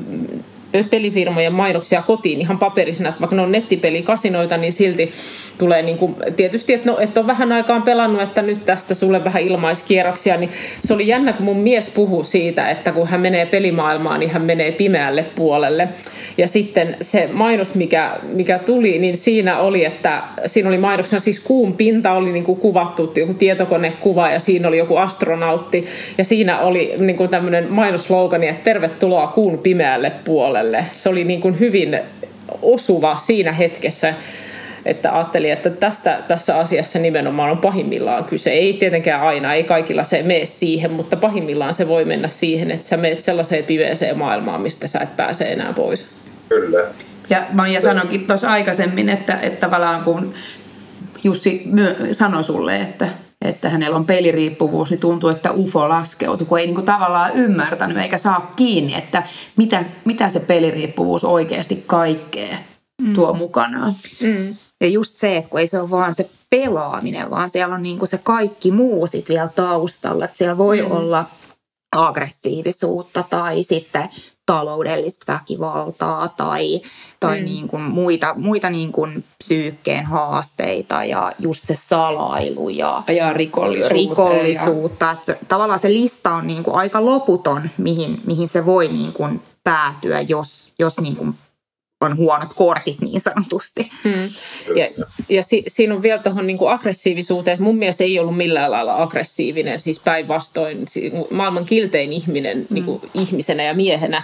pelifirmojen 0.84 1.52
mainoksia 1.52 2.02
kotiin 2.02 2.40
ihan 2.40 2.58
paperisena, 2.58 3.08
että 3.08 3.20
vaikka 3.20 3.36
ne 3.36 3.42
on 3.42 3.52
nettipelikasinoita, 3.52 4.56
niin 4.56 4.72
silti 4.72 5.12
tulee 5.58 5.82
niin 5.82 5.98
kuin, 5.98 6.16
tietysti, 6.36 6.74
että, 6.74 6.90
no, 6.90 6.98
että 6.98 7.20
on 7.20 7.26
vähän 7.26 7.52
aikaan 7.52 7.82
pelannut, 7.82 8.22
että 8.22 8.42
nyt 8.42 8.64
tästä 8.64 8.94
sulle 8.94 9.24
vähän 9.24 9.42
ilmaiskierroksia, 9.42 10.36
niin 10.36 10.50
se 10.84 10.94
oli 10.94 11.06
jännä, 11.06 11.32
kun 11.32 11.44
mun 11.44 11.58
mies 11.58 11.90
puhui 11.90 12.24
siitä, 12.24 12.70
että 12.70 12.92
kun 12.92 13.08
hän 13.08 13.20
menee 13.20 13.46
pelimaailmaan, 13.46 14.20
niin 14.20 14.30
hän 14.30 14.42
menee 14.42 14.72
pimeälle 14.72 15.24
puolelle. 15.34 15.88
Ja 16.38 16.48
sitten 16.48 16.96
se 17.00 17.28
mainos, 17.32 17.74
mikä, 17.74 18.16
mikä 18.22 18.58
tuli, 18.58 18.98
niin 18.98 19.16
siinä 19.16 19.58
oli, 19.58 19.84
että 19.84 20.22
siinä 20.46 20.68
oli 20.68 20.78
mainoksena 20.78 21.20
siis 21.20 21.40
kuun 21.40 21.72
pinta 21.72 22.12
oli 22.12 22.32
niin 22.32 22.44
kuin 22.44 22.60
kuvattu, 22.60 23.12
joku 23.16 23.34
tietokonekuva 23.34 24.30
ja 24.30 24.40
siinä 24.40 24.68
oli 24.68 24.78
joku 24.78 24.96
astronautti. 24.96 25.86
Ja 26.18 26.24
siinä 26.24 26.60
oli 26.60 26.94
niin 26.98 27.16
kuin 27.16 27.30
tämmöinen 27.30 27.72
mainoslogani, 27.72 28.48
että 28.48 28.64
tervetuloa 28.64 29.26
kuun 29.26 29.58
pimeälle 29.58 30.12
puolelle. 30.24 30.84
Se 30.92 31.08
oli 31.08 31.24
niin 31.24 31.40
kuin 31.40 31.58
hyvin 31.60 31.98
osuva 32.62 33.16
siinä 33.18 33.52
hetkessä 33.52 34.14
että 34.86 35.14
ajattelin, 35.14 35.52
että 35.52 35.70
tästä, 35.70 36.22
tässä 36.28 36.58
asiassa 36.58 36.98
nimenomaan 36.98 37.50
on 37.50 37.58
pahimmillaan 37.58 38.24
kyse. 38.24 38.50
Ei 38.50 38.72
tietenkään 38.72 39.22
aina, 39.22 39.54
ei 39.54 39.64
kaikilla 39.64 40.04
se 40.04 40.22
mene 40.22 40.46
siihen, 40.46 40.92
mutta 40.92 41.16
pahimmillaan 41.16 41.74
se 41.74 41.88
voi 41.88 42.04
mennä 42.04 42.28
siihen, 42.28 42.70
että 42.70 42.86
sä 42.86 42.96
menet 42.96 43.22
sellaiseen 43.22 43.64
pimeeseen 43.64 44.18
maailmaan, 44.18 44.60
mistä 44.60 44.88
sä 44.88 45.00
et 45.00 45.16
pääse 45.16 45.44
enää 45.44 45.72
pois. 45.72 46.06
Kyllä. 46.48 46.80
Ja 47.30 47.46
Maija 47.52 47.80
sanoinkin 47.80 48.26
tuossa 48.26 48.50
aikaisemmin, 48.50 49.08
että, 49.08 49.40
että 49.40 49.60
tavallaan 49.60 50.04
kun 50.04 50.34
Jussi 51.24 51.62
myö, 51.66 51.96
sanoi 52.12 52.44
sulle, 52.44 52.76
että, 52.76 53.08
että 53.42 53.68
hänellä 53.68 53.96
on 53.96 54.04
peliriippuvuus, 54.04 54.90
niin 54.90 55.00
tuntuu, 55.00 55.30
että 55.30 55.52
UFO 55.52 55.88
laskeutuu, 55.88 56.46
kun 56.46 56.58
ei 56.58 56.66
niin 56.66 56.74
kuin 56.74 56.86
tavallaan 56.86 57.36
ymmärtänyt 57.36 57.98
eikä 57.98 58.18
saa 58.18 58.52
kiinni, 58.56 58.94
että 58.94 59.22
mitä, 59.56 59.84
mitä 60.04 60.28
se 60.28 60.40
peliriippuvuus 60.40 61.24
oikeasti 61.24 61.84
kaikkea 61.86 62.56
mm. 63.02 63.14
tuo 63.14 63.32
mukanaan. 63.32 63.94
Mm. 64.22 64.54
Ja 64.80 64.88
just 64.88 65.16
se, 65.16 65.36
että 65.36 65.50
kun 65.50 65.60
ei 65.60 65.66
se 65.66 65.80
ole 65.80 65.90
vaan 65.90 66.14
se 66.14 66.30
pelaaminen, 66.50 67.30
vaan 67.30 67.50
siellä 67.50 67.74
on 67.74 67.82
niin 67.82 67.98
kuin 67.98 68.08
se 68.08 68.18
kaikki 68.18 68.70
muu 68.70 69.06
sit 69.06 69.28
vielä 69.28 69.48
taustalla. 69.48 70.24
Että 70.24 70.36
siellä 70.36 70.58
voi 70.58 70.82
mm. 70.82 70.90
olla 70.90 71.24
aggressiivisuutta 71.92 73.24
tai 73.30 73.62
sitten 73.62 74.08
taloudellista 74.46 75.32
väkivaltaa 75.32 76.28
tai, 76.28 76.80
tai 77.20 77.38
mm. 77.38 77.44
niin 77.44 77.68
kuin 77.68 77.82
muita, 77.82 78.34
muita 78.36 78.70
niin 78.70 78.92
kuin 78.92 79.24
psyykkeen 79.38 80.04
haasteita 80.04 81.04
ja 81.04 81.32
just 81.38 81.66
se 81.66 81.78
salailu 81.88 82.68
ja, 82.68 83.02
ja 83.08 83.32
rikollisuutta. 83.32 83.94
rikollisuutta. 83.94 85.04
Ja... 85.04 85.12
Että 85.12 85.36
tavallaan 85.48 85.80
se 85.80 85.92
lista 85.92 86.32
on 86.32 86.46
niin 86.46 86.62
kuin 86.62 86.76
aika 86.76 87.04
loputon, 87.04 87.70
mihin, 87.78 88.20
mihin 88.26 88.48
se 88.48 88.66
voi 88.66 88.88
niin 88.88 89.12
kuin 89.12 89.42
päätyä, 89.64 90.20
jos, 90.20 90.72
jos 90.78 91.00
niin 91.00 91.16
kuin 91.16 91.34
on 92.00 92.16
huonot 92.16 92.48
kortit 92.54 93.00
niin 93.00 93.20
sanotusti. 93.20 93.90
Hmm. 94.04 94.28
Ja, 94.76 95.04
ja 95.28 95.42
si, 95.42 95.62
siinä 95.66 95.94
on 95.94 96.02
vielä 96.02 96.22
tuohon 96.22 96.46
niin 96.46 96.58
aggressiivisuuteen, 96.68 97.52
että 97.52 97.64
mun 97.64 97.76
mielestä 97.76 98.04
ei 98.04 98.18
ollut 98.18 98.36
millään 98.36 98.70
lailla 98.70 99.02
aggressiivinen, 99.02 99.78
siis 99.78 100.00
päinvastoin 100.00 100.86
maailman 101.30 101.64
kiltein 101.64 102.12
ihminen 102.12 102.56
hmm. 102.56 102.66
niin 102.70 102.84
kuin 102.84 103.00
ihmisenä 103.14 103.62
ja 103.62 103.74
miehenä, 103.74 104.22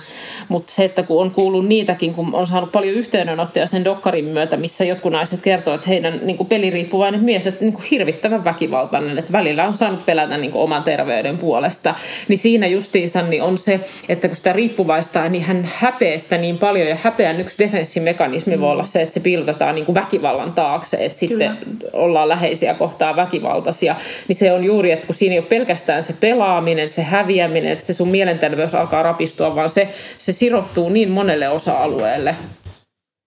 mutta 0.49 0.73
se, 0.73 0.85
että 0.85 1.03
kun 1.03 1.23
on 1.23 1.31
kuullut 1.31 1.67
niitäkin, 1.67 2.15
kun 2.15 2.35
on 2.35 2.47
saanut 2.47 2.73
paljon 2.73 2.95
yhteydenottoja 2.95 3.67
sen 3.67 3.85
dokkarin 3.85 4.25
myötä, 4.25 4.57
missä 4.57 4.85
jotkut 4.85 5.13
naiset 5.13 5.41
kertovat, 5.43 5.75
että 5.75 5.89
heidän 5.89 6.21
niin 6.23 6.37
kuin 6.37 6.49
peliriippuvainen 6.49 7.25
mies 7.25 7.47
on 7.47 7.53
niin 7.61 7.73
kuin 7.73 7.85
hirvittävän 7.91 8.45
väkivaltainen, 8.45 9.19
että 9.19 9.33
välillä 9.33 9.69
on 9.69 9.75
saanut 9.75 10.07
pelätä 10.07 10.37
niin 10.39 10.51
kuin 10.51 10.63
oman 10.63 10.83
terveyden 10.83 11.39
puolesta, 11.39 11.95
niin 12.29 12.39
siinä 12.39 12.67
justiinsa 12.67 13.23
niin 13.23 13.43
on 13.43 13.59
se, 13.59 13.81
että 14.09 14.29
kun 14.29 14.37
sitä 14.37 14.53
riippuvaista, 14.53 15.29
niin 15.29 15.45
hän 15.45 15.71
häpeää 15.75 16.19
sitä 16.19 16.39
niin 16.39 16.59
paljon 16.59 16.89
ja 16.89 16.97
häpeän 17.03 17.41
yksi 17.41 17.62
defenssimekanismi 17.65 18.57
mm. 18.57 18.61
voi 18.61 18.71
olla 18.71 18.85
se, 18.85 19.03
että 19.03 19.15
se 19.15 19.21
piilotetaan 19.21 19.75
niin 19.75 19.87
kuin 19.87 19.95
väkivallan 19.95 20.53
taakse, 20.53 20.97
että 21.05 21.19
sitten 21.19 21.57
Kyllä. 21.57 21.91
ollaan 21.93 22.29
läheisiä 22.29 22.75
kohtaa 22.75 23.17
väkivaltaisia. 23.17 23.97
Niin 24.29 24.37
se 24.37 24.53
on 24.53 24.65
juuri, 24.65 24.93
että 24.93 25.07
kun 25.07 25.15
siinä 25.15 25.33
ei 25.33 25.39
ole 25.39 25.47
pelkästään 25.47 26.03
se 26.03 26.15
pelaaminen, 26.21 26.89
se 26.89 27.03
häviäminen, 27.03 27.73
että 27.73 27.87
se 27.87 27.95
sun 27.95 28.09
mielenterveys 28.09 28.75
alkaa 28.75 29.03
rapistua, 29.03 29.57
vaan 29.57 29.69
se, 29.69 29.89
se 30.19 30.33
sirottuu 30.33 30.89
niin 30.89 31.11
monelle 31.11 31.49
osa-alueelle. 31.49 32.35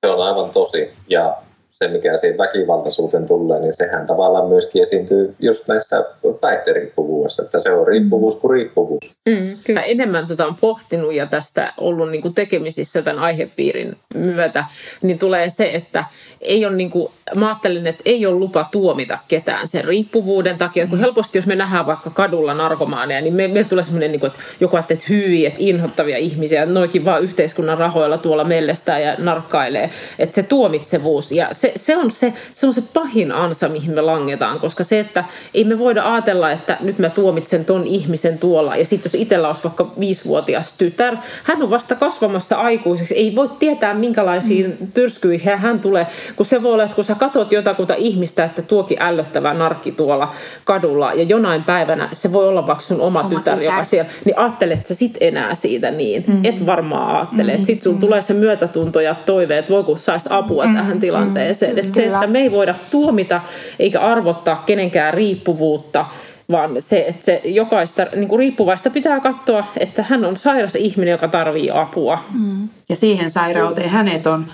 Se 0.06 0.12
on 0.12 0.27
aivan 0.27 0.50
tosi. 0.50 0.89
Ja 1.08 1.36
se, 1.84 1.88
mikä 1.88 2.17
siihen 2.17 2.38
väkivaltaisuuteen 2.38 3.25
tulee, 3.25 3.60
niin 3.60 3.74
sehän 3.75 4.08
tavallaan 4.08 4.48
myöskin 4.48 4.82
esiintyy 4.82 5.36
just 5.39 5.67
näissä 5.67 6.05
päihderiippuvuudessa, 6.41 7.44
että 7.44 7.60
se 7.60 7.72
on 7.72 7.88
riippuvuus 7.88 8.36
kuin 8.36 8.51
riippuvuus. 8.51 9.15
Mm, 9.29 9.58
kyllä 9.65 9.82
enemmän 9.82 10.27
tätä 10.27 10.46
on 10.46 10.55
pohtinut 10.62 11.13
ja 11.13 11.25
tästä 11.25 11.74
ollut 11.77 12.12
niin 12.12 12.22
kuin 12.22 12.34
tekemisissä 12.34 13.01
tämän 13.01 13.24
aihepiirin 13.24 13.96
myötä, 14.15 14.65
niin 15.01 15.20
tulee 15.20 15.50
se, 15.50 15.72
että 15.74 16.05
ei 16.41 16.65
ole 16.65 16.75
niin 16.75 16.89
kuin, 16.89 17.12
mä 17.36 17.48
ajattelin, 17.48 17.88
että 17.88 18.01
ei 18.05 18.25
ole 18.25 18.36
lupa 18.36 18.65
tuomita 18.72 19.17
ketään 19.27 19.67
sen 19.67 19.86
riippuvuuden 19.86 20.58
takia, 20.58 20.88
kun 20.88 20.98
mm. 20.98 21.01
helposti 21.01 21.38
jos 21.38 21.46
me 21.46 21.55
nähdään 21.55 21.86
vaikka 21.86 22.10
kadulla 22.10 22.53
narkomaaneja, 22.53 23.22
niin 23.22 23.34
me, 23.34 23.48
me 23.48 23.63
tulee 23.63 23.84
semmoinen, 23.84 24.12
niin 24.12 24.20
kuin, 24.20 24.32
että 24.32 24.44
joku 24.60 24.75
ajattelee, 24.75 24.98
että 24.98 25.13
hyi, 25.13 25.46
että 25.46 25.60
inhottavia 25.62 26.17
ihmisiä, 26.17 26.65
noikin 26.65 27.05
vaan 27.05 27.24
yhteiskunnan 27.24 27.77
rahoilla 27.77 28.17
tuolla 28.17 28.44
mellestää 28.44 29.00
ja 29.00 29.15
narkkailee, 29.17 29.89
että 30.20 30.36
se 30.36 30.44
tuomitsevuus 30.44 31.32
ja 31.32 31.50
se 31.51 31.65
se, 31.66 31.72
se, 31.76 31.98
on 31.98 32.12
se, 32.12 32.34
se 32.54 32.68
on 32.68 32.74
se 32.74 32.84
pahin 32.94 33.32
ansa, 33.32 33.70
mihin 33.70 33.92
me 33.92 34.02
langetaan, 34.02 34.60
koska 34.60 34.84
se, 34.84 35.00
että 35.00 35.24
ei 35.54 35.64
me 35.64 35.80
voida 35.80 36.14
ajatella, 36.14 36.52
että 36.52 36.78
nyt 36.82 37.00
mä 37.00 37.10
tuomitsen 37.10 37.66
ton 37.66 37.88
ihmisen 37.88 38.40
tuolla, 38.40 38.76
ja 38.76 38.86
sitten 38.86 39.10
jos 39.10 39.22
itsellä 39.22 39.48
olisi 39.48 39.64
vaikka 39.64 39.92
viisivuotias 40.00 40.78
tytär, 40.78 41.18
hän 41.44 41.64
on 41.64 41.70
vasta 41.70 41.96
kasvamassa 41.96 42.56
aikuiseksi, 42.56 43.16
ei 43.16 43.36
voi 43.36 43.50
tietää 43.60 43.94
minkälaisiin 43.94 44.78
mm. 44.80 44.88
tyrskyihin 44.94 45.58
hän 45.58 45.80
tulee, 45.80 46.08
kun 46.36 46.46
se 46.46 46.64
voi 46.64 46.74
olla, 46.74 46.84
että 46.84 46.96
kun 46.96 47.06
sä 47.06 47.16
katot 47.16 47.52
jotakuta 47.52 47.94
ihmistä, 47.94 48.44
että 48.44 48.62
tuokin 48.62 49.02
ällöttävä 49.02 49.54
narkki 49.54 49.92
tuolla 49.92 50.34
kadulla, 50.66 51.14
ja 51.14 51.24
jonain 51.24 51.64
päivänä 51.64 52.10
se 52.12 52.34
voi 52.34 52.48
olla 52.48 52.68
vaikka 52.68 52.84
sun 52.84 53.02
oma, 53.02 53.20
oma 53.20 53.30
tytär, 53.30 53.58
tytär, 53.58 53.62
joka 53.62 53.84
siellä, 53.84 54.10
niin 54.26 54.40
ajattelet 54.40 54.86
sä 54.86 54.96
sit 54.96 55.18
enää 55.22 55.56
siitä 55.56 55.92
niin, 55.92 56.24
mm. 56.28 56.46
et 56.46 56.66
varmaan 56.66 57.16
ajattele, 57.16 57.52
mm. 57.52 57.56
että 57.56 57.68
sit 57.68 57.82
sun 57.82 57.94
mm. 57.94 58.00
tulee 58.00 58.22
se 58.22 58.34
myötätunto 58.34 59.00
ja 59.00 59.16
toive, 59.26 59.58
että 59.58 59.74
voi 59.74 59.84
kun 59.84 59.98
saisi 59.98 60.30
apua 60.32 60.66
mm. 60.66 60.76
tähän 60.76 61.00
tilanteeseen, 61.00 61.55
mm. 61.62 61.78
että 61.78 61.94
se, 61.94 62.06
että 62.06 62.28
me 62.28 62.40
ei 62.40 62.52
voida 62.52 62.76
tuomita 62.92 63.42
eikä 63.80 64.02
arvottaa 64.02 64.64
kenenkään 64.66 65.14
riippuvuutta, 65.14 66.06
vaan 66.52 66.76
se, 66.80 67.06
että 67.08 67.26
se 67.26 67.42
jokaista 67.44 68.08
niin 68.16 68.28
kuin 68.28 68.40
riippuvaista 68.40 68.90
pitää 68.90 69.20
katsoa, 69.20 69.66
että 69.78 70.06
hän 70.10 70.26
on 70.26 70.38
sairas 70.38 70.76
ihminen, 70.76 71.12
joka 71.12 71.28
tarvii 71.28 71.72
apua. 71.72 72.20
Mm. 72.34 72.70
Ja 72.90 72.96
siihen 72.96 73.32
sairauteen 73.32 73.90
hänet 73.90 74.28
on 74.28 74.46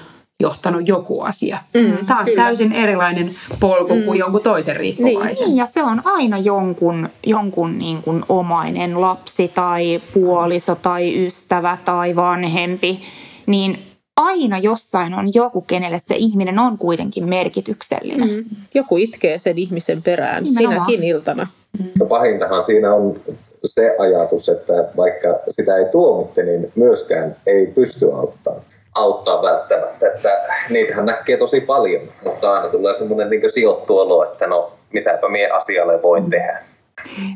johtanut 0.41 0.87
joku 0.87 1.21
asia. 1.21 1.57
Mm, 1.73 2.05
Taas 2.05 2.25
kyllä. 2.25 2.43
täysin 2.43 2.73
erilainen 2.73 3.31
polku 3.59 3.95
mm. 3.95 4.03
kuin 4.03 4.19
jonkun 4.19 4.41
toisen 4.41 4.75
riippuvaisen. 4.75 5.47
Niin, 5.47 5.57
ja 5.57 5.65
se 5.65 5.83
on 5.83 6.01
aina 6.05 6.37
jonkun, 6.37 7.09
jonkun 7.25 7.79
niin 7.79 8.01
kuin 8.01 8.23
omainen 8.29 9.01
lapsi 9.01 9.47
tai 9.47 10.01
puoliso 10.13 10.75
tai 10.75 11.25
ystävä 11.25 11.77
tai 11.85 12.15
vanhempi. 12.15 13.01
Niin 13.45 13.79
aina 14.17 14.57
jossain 14.57 15.13
on 15.13 15.33
joku, 15.33 15.61
kenelle 15.61 15.99
se 15.99 16.15
ihminen 16.15 16.59
on 16.59 16.77
kuitenkin 16.77 17.29
merkityksellinen. 17.29 18.29
Mm. 18.29 18.45
Joku 18.73 18.97
itkee 18.97 19.37
sen 19.37 19.57
ihmisen 19.57 20.03
perään 20.03 20.43
Nimenomaan. 20.43 20.85
sinäkin 20.85 21.03
iltana. 21.03 21.47
Mm. 21.79 21.85
No 21.99 22.05
pahintahan 22.05 22.61
siinä 22.61 22.93
on 22.93 23.21
se 23.65 23.95
ajatus, 23.99 24.49
että 24.49 24.73
vaikka 24.97 25.39
sitä 25.49 25.77
ei 25.77 25.85
tuomitte, 25.85 26.43
niin 26.43 26.71
myöskään 26.75 27.35
ei 27.47 27.67
pysty 27.67 28.11
auttamaan 28.13 28.61
auttaa 28.95 29.41
välttämättä. 29.41 30.07
Että 30.07 30.41
niitähän 30.69 31.05
näkee 31.05 31.37
tosi 31.37 31.61
paljon, 31.61 32.01
mutta 32.23 32.53
aina 32.53 32.69
tulee 32.69 32.93
semmoinen 32.93 33.29
niin 33.29 33.51
sijoittu 33.51 33.97
olo, 33.97 34.23
että 34.23 34.47
no 34.47 34.73
mitäpä 34.93 35.29
mie 35.29 35.49
asialle 35.49 36.01
voin 36.01 36.29
tehdä. 36.29 36.63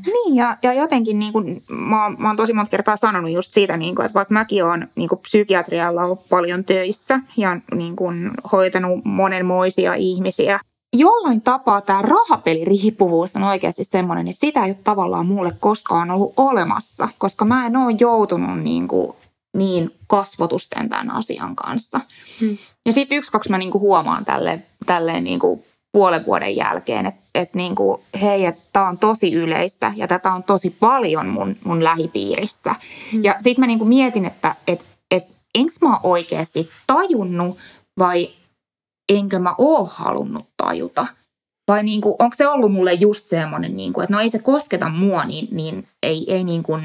Niin, 0.06 0.36
ja, 0.36 0.58
ja 0.64 0.74
jotenkin 0.74 1.20
niin 1.20 1.34
kuin, 1.34 1.64
mä, 1.70 2.10
mä 2.18 2.28
oon 2.28 2.38
tosi 2.38 2.54
monta 2.54 2.70
kertaa 2.70 2.98
sanonut 2.98 3.32
just 3.32 3.54
siitä, 3.54 3.78
niin 3.78 3.96
kuin, 3.96 4.06
että 4.06 4.14
vaikka 4.14 4.34
mäkin 4.34 4.64
oon 4.64 4.88
niin 4.96 5.10
kuin 5.10 5.20
psykiatrialla 5.20 6.04
ollut 6.04 6.30
paljon 6.30 6.64
töissä 6.64 7.20
ja 7.38 7.58
niin 7.76 7.96
kuin, 7.96 8.32
hoitanut 8.52 9.06
monenmoisia 9.06 9.94
ihmisiä, 9.94 10.60
jollain 10.96 11.42
tapaa 11.42 11.82
tämä 11.82 12.02
rahapeliriippuvuus 12.02 13.36
on 13.36 13.44
oikeasti 13.44 13.84
semmoinen, 13.84 14.28
että 14.28 14.40
sitä 14.40 14.66
ei 14.66 14.72
ole 14.72 14.78
tavallaan 14.84 15.26
mulle 15.26 15.52
koskaan 15.60 16.12
ollut 16.12 16.34
olemassa, 16.38 17.08
koska 17.18 17.46
mä 17.46 17.66
en 17.66 17.76
ole 17.76 17.96
joutunut 18.00 18.60
niin 18.60 18.88
kuin 18.88 19.16
niin 19.58 19.92
kasvotusten 20.08 20.90
tämän 20.90 21.12
asian 21.12 21.56
kanssa. 21.56 22.00
Hmm. 22.40 22.58
Ja 22.86 22.94
sitten 22.94 23.18
yksi, 23.18 23.32
kaksi 23.32 23.50
mä 23.50 23.58
niinku 23.58 23.80
huomaan 23.80 24.26
tälle, 24.26 24.64
tälleen 24.86 25.24
niinku 25.24 25.66
puolen 25.96 26.26
vuoden 26.26 26.56
jälkeen, 26.56 27.06
että 27.06 27.22
et 27.36 27.54
niinku, 27.54 28.04
hei, 28.22 28.46
että 28.46 28.62
tämä 28.74 28.88
on 28.88 28.98
tosi 28.98 29.34
yleistä 29.34 29.94
ja 29.96 30.08
tätä 30.08 30.34
on 30.34 30.44
tosi 30.44 30.70
paljon 30.80 31.28
mun, 31.28 31.56
mun 31.64 31.84
lähipiirissä. 31.84 32.76
Hmm. 33.12 33.24
Ja 33.24 33.36
sitten 33.40 33.60
mä 33.60 33.68
niinku 33.68 33.86
mietin, 33.86 34.26
että 34.26 34.56
et, 34.68 34.86
et, 35.12 35.24
enkö 35.56 35.74
mä 35.82 36.00
oikeasti 36.04 36.70
tajunnut 36.88 37.58
vai 38.00 38.30
enkö 39.10 39.40
mä 39.40 39.56
oo 39.58 39.86
halunnut 39.94 40.46
tajuta. 40.58 41.08
Vai 41.68 41.84
niinku, 41.84 42.16
onko 42.20 42.36
se 42.36 42.48
ollut 42.48 42.72
mulle 42.72 42.94
just 42.94 43.28
semmoinen, 43.28 43.78
niinku, 43.78 44.02
että 44.02 44.14
no 44.14 44.20
ei 44.20 44.30
se 44.30 44.40
kosketa 44.40 44.90
mua, 44.90 45.26
niin, 45.26 45.48
niin 45.52 45.88
ei, 46.04 46.34
ei, 46.34 46.44
niinku, 46.44 46.80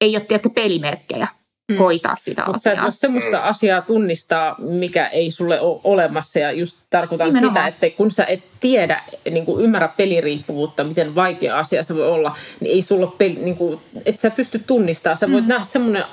ei 0.00 0.16
ole 0.16 0.24
tiedätkö, 0.24 0.50
pelimerkkejä 0.50 1.28
mm. 1.68 1.76
hoitaa 1.76 2.16
sitä 2.16 2.42
Mutta 2.46 2.70
asiaa. 2.70 2.84
Mutta 2.84 2.98
semmoista 2.98 3.36
mm. 3.36 3.42
asiaa 3.44 3.82
tunnistaa, 3.82 4.56
mikä 4.58 5.06
ei 5.06 5.30
sulle 5.30 5.60
ole 5.60 5.80
olemassa 5.84 6.38
ja 6.38 6.52
just 6.52 6.76
tarkoitan 6.90 7.26
Nimenomaan. 7.26 7.66
sitä, 7.66 7.86
että 7.86 7.96
kun 7.96 8.10
sä 8.10 8.24
et 8.24 8.42
tiedä, 8.60 9.02
niin 9.30 9.44
kuin 9.44 9.64
ymmärrä 9.64 9.88
peliriippuvuutta, 9.96 10.84
miten 10.84 11.14
vaikea 11.14 11.58
asia 11.58 11.82
se 11.82 11.94
voi 11.94 12.10
olla, 12.10 12.36
niin 12.60 12.74
ei 12.74 12.82
sulla 12.82 13.06
peli, 13.18 13.34
niin 13.34 13.56
kuin, 13.56 13.80
et 14.06 14.18
sä 14.18 14.30
pysty 14.30 14.62
tunnistamaan. 14.66 15.16
Sä 15.16 15.32
voit 15.32 15.44
mm. 15.44 15.48
nähdä 15.48 15.64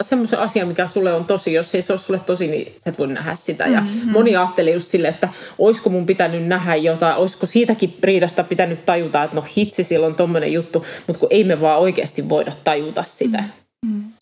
semmoisen 0.01 0.39
asian, 0.39 0.67
mikä 0.67 0.87
sulle 0.87 1.13
on 1.13 1.25
tosi. 1.25 1.53
Jos 1.53 1.75
ei 1.75 1.81
se 1.81 1.93
ole 1.93 1.99
sulle 1.99 2.19
tosi, 2.25 2.47
niin 2.47 2.73
sä 2.83 2.89
et 2.89 2.99
voi 2.99 3.07
nähdä 3.07 3.35
sitä. 3.35 3.63
Ja 3.63 3.81
mm-hmm. 3.81 4.11
moni 4.11 4.35
ajattelee 4.35 4.73
just 4.73 4.87
sille, 4.87 5.07
että 5.07 5.29
olisiko 5.59 5.89
mun 5.89 6.05
pitänyt 6.05 6.47
nähdä 6.47 6.75
jotain, 6.75 7.15
olisiko 7.15 7.45
siitäkin 7.45 7.97
riidasta 8.03 8.43
pitänyt 8.43 8.85
tajuta, 8.85 9.23
että 9.23 9.35
no 9.35 9.45
hitsi, 9.57 9.83
silloin 9.83 10.11
on 10.11 10.15
tommonen 10.15 10.53
juttu, 10.53 10.85
mutta 11.07 11.19
kun 11.19 11.29
ei 11.31 11.43
me 11.43 11.61
vaan 11.61 11.79
oikeasti 11.79 12.29
voida 12.29 12.51
tajuta 12.63 13.03
sitä. 13.03 13.37
Mm 13.37 13.45
riippuvaisuus. 13.85 14.14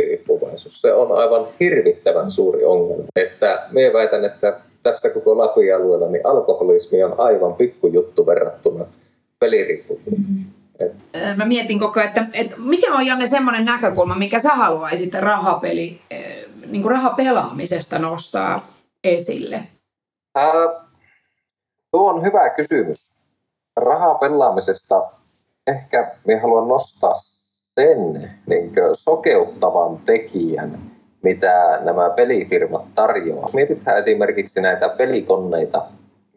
Se 0.87 0.93
on 0.93 1.17
aivan 1.17 1.47
hirvittävän 1.59 2.31
suuri 2.31 2.65
ongelma. 2.65 3.03
Että 3.15 3.67
me 3.71 3.93
väitän, 3.93 4.25
että 4.25 4.59
tässä 4.83 5.09
koko 5.09 5.37
Lapin 5.37 5.75
alueella 5.75 6.07
niin 6.07 6.27
alkoholismi 6.27 7.03
on 7.03 7.15
aivan 7.17 7.53
pikkujuttu 7.53 8.25
verrattuna 8.25 8.85
peliriippuvuuteen. 9.39 10.17
Mm-hmm. 10.17 11.37
Mä 11.37 11.45
mietin 11.45 11.79
koko 11.79 11.99
ajan, 11.99 12.07
että, 12.07 12.25
että 12.33 12.55
mikä 12.65 12.95
on 12.95 13.05
Janne 13.05 13.27
semmoinen 13.27 13.65
näkökulma, 13.65 14.15
mikä 14.15 14.39
sä 14.39 14.49
haluaisit 14.49 15.13
rahapeli, 15.13 15.99
niin 16.67 16.81
kuin 16.81 16.91
rahapelaamisesta 16.91 17.99
nostaa 17.99 18.65
esille? 19.03 19.59
Ää, 20.35 20.53
tuo 21.91 22.09
on 22.09 22.23
hyvä 22.23 22.49
kysymys. 22.49 23.11
Rahapelaamisesta 23.75 25.03
ehkä 25.67 26.11
me 26.27 26.39
haluan 26.39 26.67
nostaa 26.67 27.13
sen 27.79 28.29
niin 28.47 28.71
sokeuttavan 28.93 29.97
tekijän, 30.05 30.79
mitä 31.21 31.79
nämä 31.83 32.09
pelifirmat 32.09 32.85
tarjoaa. 32.95 33.49
Mietitään 33.53 33.97
esimerkiksi 33.97 34.61
näitä 34.61 34.89
pelikonneita, 34.89 35.85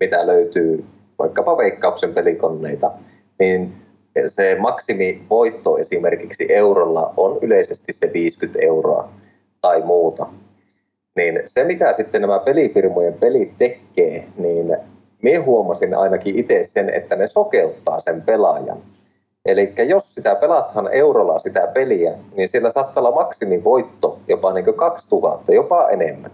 mitä 0.00 0.26
löytyy 0.26 0.84
vaikkapa 1.18 1.56
Veikkauksen 1.56 2.14
pelikonneita, 2.14 2.92
niin 3.38 3.72
se 4.26 4.56
maksimivoitto 4.58 5.78
esimerkiksi 5.78 6.46
eurolla 6.48 7.14
on 7.16 7.38
yleisesti 7.42 7.92
se 7.92 8.10
50 8.12 8.58
euroa 8.62 9.08
tai 9.60 9.82
muuta. 9.82 10.26
Niin 11.16 11.42
se, 11.44 11.64
mitä 11.64 11.92
sitten 11.92 12.20
nämä 12.20 12.38
pelifirmojen 12.38 13.14
pelit 13.14 13.58
tekee, 13.58 14.24
niin 14.38 14.76
minä 15.22 15.42
huomasin 15.42 15.94
ainakin 15.94 16.38
itse 16.38 16.64
sen, 16.64 16.90
että 16.94 17.16
ne 17.16 17.26
sokeuttaa 17.26 18.00
sen 18.00 18.22
pelaajan 18.22 18.78
Eli 19.46 19.72
jos 19.88 20.14
sitä 20.14 20.34
pelathan 20.34 20.88
eurolla 20.92 21.38
sitä 21.38 21.66
peliä, 21.74 22.12
niin 22.36 22.48
sillä 22.48 22.70
saattaa 22.70 23.00
olla 23.00 23.14
maksimivoitto 23.14 24.18
jopa 24.28 24.52
niin 24.52 24.74
2000, 24.74 25.52
jopa 25.52 25.88
enemmän. 25.88 26.30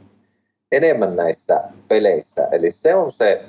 Enemmän 0.73 1.17
näissä 1.17 1.61
peleissä. 1.89 2.49
Eli 2.53 2.71
se 2.71 2.95
on 2.95 3.11
se, 3.11 3.43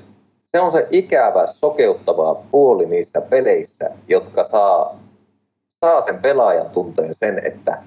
se 0.52 0.60
on 0.60 0.72
se 0.72 0.88
ikävä, 0.92 1.46
sokeuttava 1.46 2.36
puoli 2.52 2.86
niissä 2.86 3.22
peleissä, 3.22 3.92
jotka 4.08 4.44
saa, 4.44 5.00
saa 5.86 6.02
sen 6.02 6.20
pelaajan 6.20 6.70
tunteen 6.70 7.14
sen, 7.14 7.42
että 7.46 7.84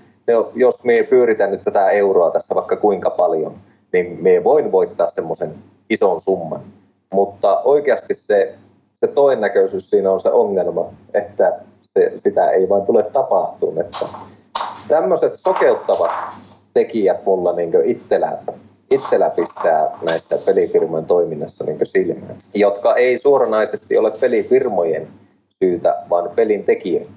jos 0.55 0.85
me 0.85 1.07
pyöritään 1.11 1.51
nyt 1.51 1.63
tätä 1.63 1.91
euroa 1.91 2.31
tässä 2.31 2.55
vaikka 2.55 2.77
kuinka 2.77 3.11
paljon, 3.11 3.55
niin 3.93 4.19
me 4.23 4.45
voin 4.45 4.73
voittaa 4.73 5.09
semmoisen 5.09 5.55
ison 5.91 6.21
summan. 6.21 6.61
Mutta 7.13 7.61
oikeasti 7.61 8.15
se 8.15 8.55
se 9.01 9.13
toinnäköisyys 9.13 9.91
siinä 9.91 10.11
on 10.11 10.21
se 10.21 10.31
ongelma, 10.31 10.85
että 11.15 11.61
se, 11.97 12.13
sitä 12.15 12.51
ei 12.51 12.69
vaan 12.69 12.83
tule 12.83 13.03
tapahtumaan. 13.03 13.87
Että 13.87 14.07
tämmöiset 14.89 15.37
sokeuttavat 15.37 16.11
tekijät 16.75 17.25
mulla 17.27 17.53
niin 17.53 17.71
itsellä, 17.85 18.39
itsellä 18.91 19.31
pistää 19.31 19.91
näissä 20.03 20.39
pelifirmojen 20.39 21.07
toiminnassa 21.07 21.65
niin 21.65 21.79
silmään, 21.83 22.37
jotka 22.55 22.95
ei 22.95 23.19
suoranaisesti 23.19 23.99
ole 23.99 24.11
pelifirmojen 24.11 25.09
syytä, 25.65 25.97
vaan 26.11 26.31
pelin 26.31 26.65
tekijöiden. 26.65 27.09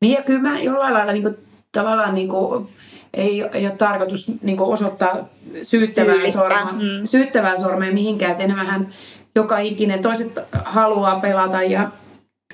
Niin 0.00 0.14
ja 0.14 0.22
kyllä 0.22 0.42
mä 0.42 0.58
jollain 0.60 0.94
lailla 0.94 1.12
niin 1.12 1.22
kuin, 1.22 1.36
tavallaan 1.72 2.14
niin 2.14 2.28
kuin, 2.28 2.68
ei, 3.14 3.44
ei 3.52 3.66
ole 3.66 3.74
tarkoitus 3.78 4.32
niin 4.42 4.56
kuin 4.56 4.70
osoittaa 4.70 5.16
syyttävää, 5.62 6.30
sorma, 6.32 6.72
mm. 6.72 7.06
syyttävää 7.06 7.58
sormea 7.58 7.92
mihinkään. 7.92 8.30
Että 8.30 8.44
enemmän 8.44 8.88
joka 9.34 9.58
ikinen. 9.58 10.02
Toiset 10.02 10.32
haluaa 10.64 11.20
pelata 11.20 11.62
ja, 11.62 11.88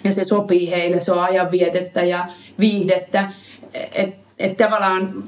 ja 0.05 0.13
se 0.13 0.25
sopii 0.25 0.71
heille, 0.71 1.01
se 1.01 1.13
on 1.13 1.23
ajanvietettä 1.23 2.03
ja 2.03 2.27
viihdettä. 2.59 3.33
Että 3.75 4.17
et 4.39 4.57
tavallaan 4.57 5.25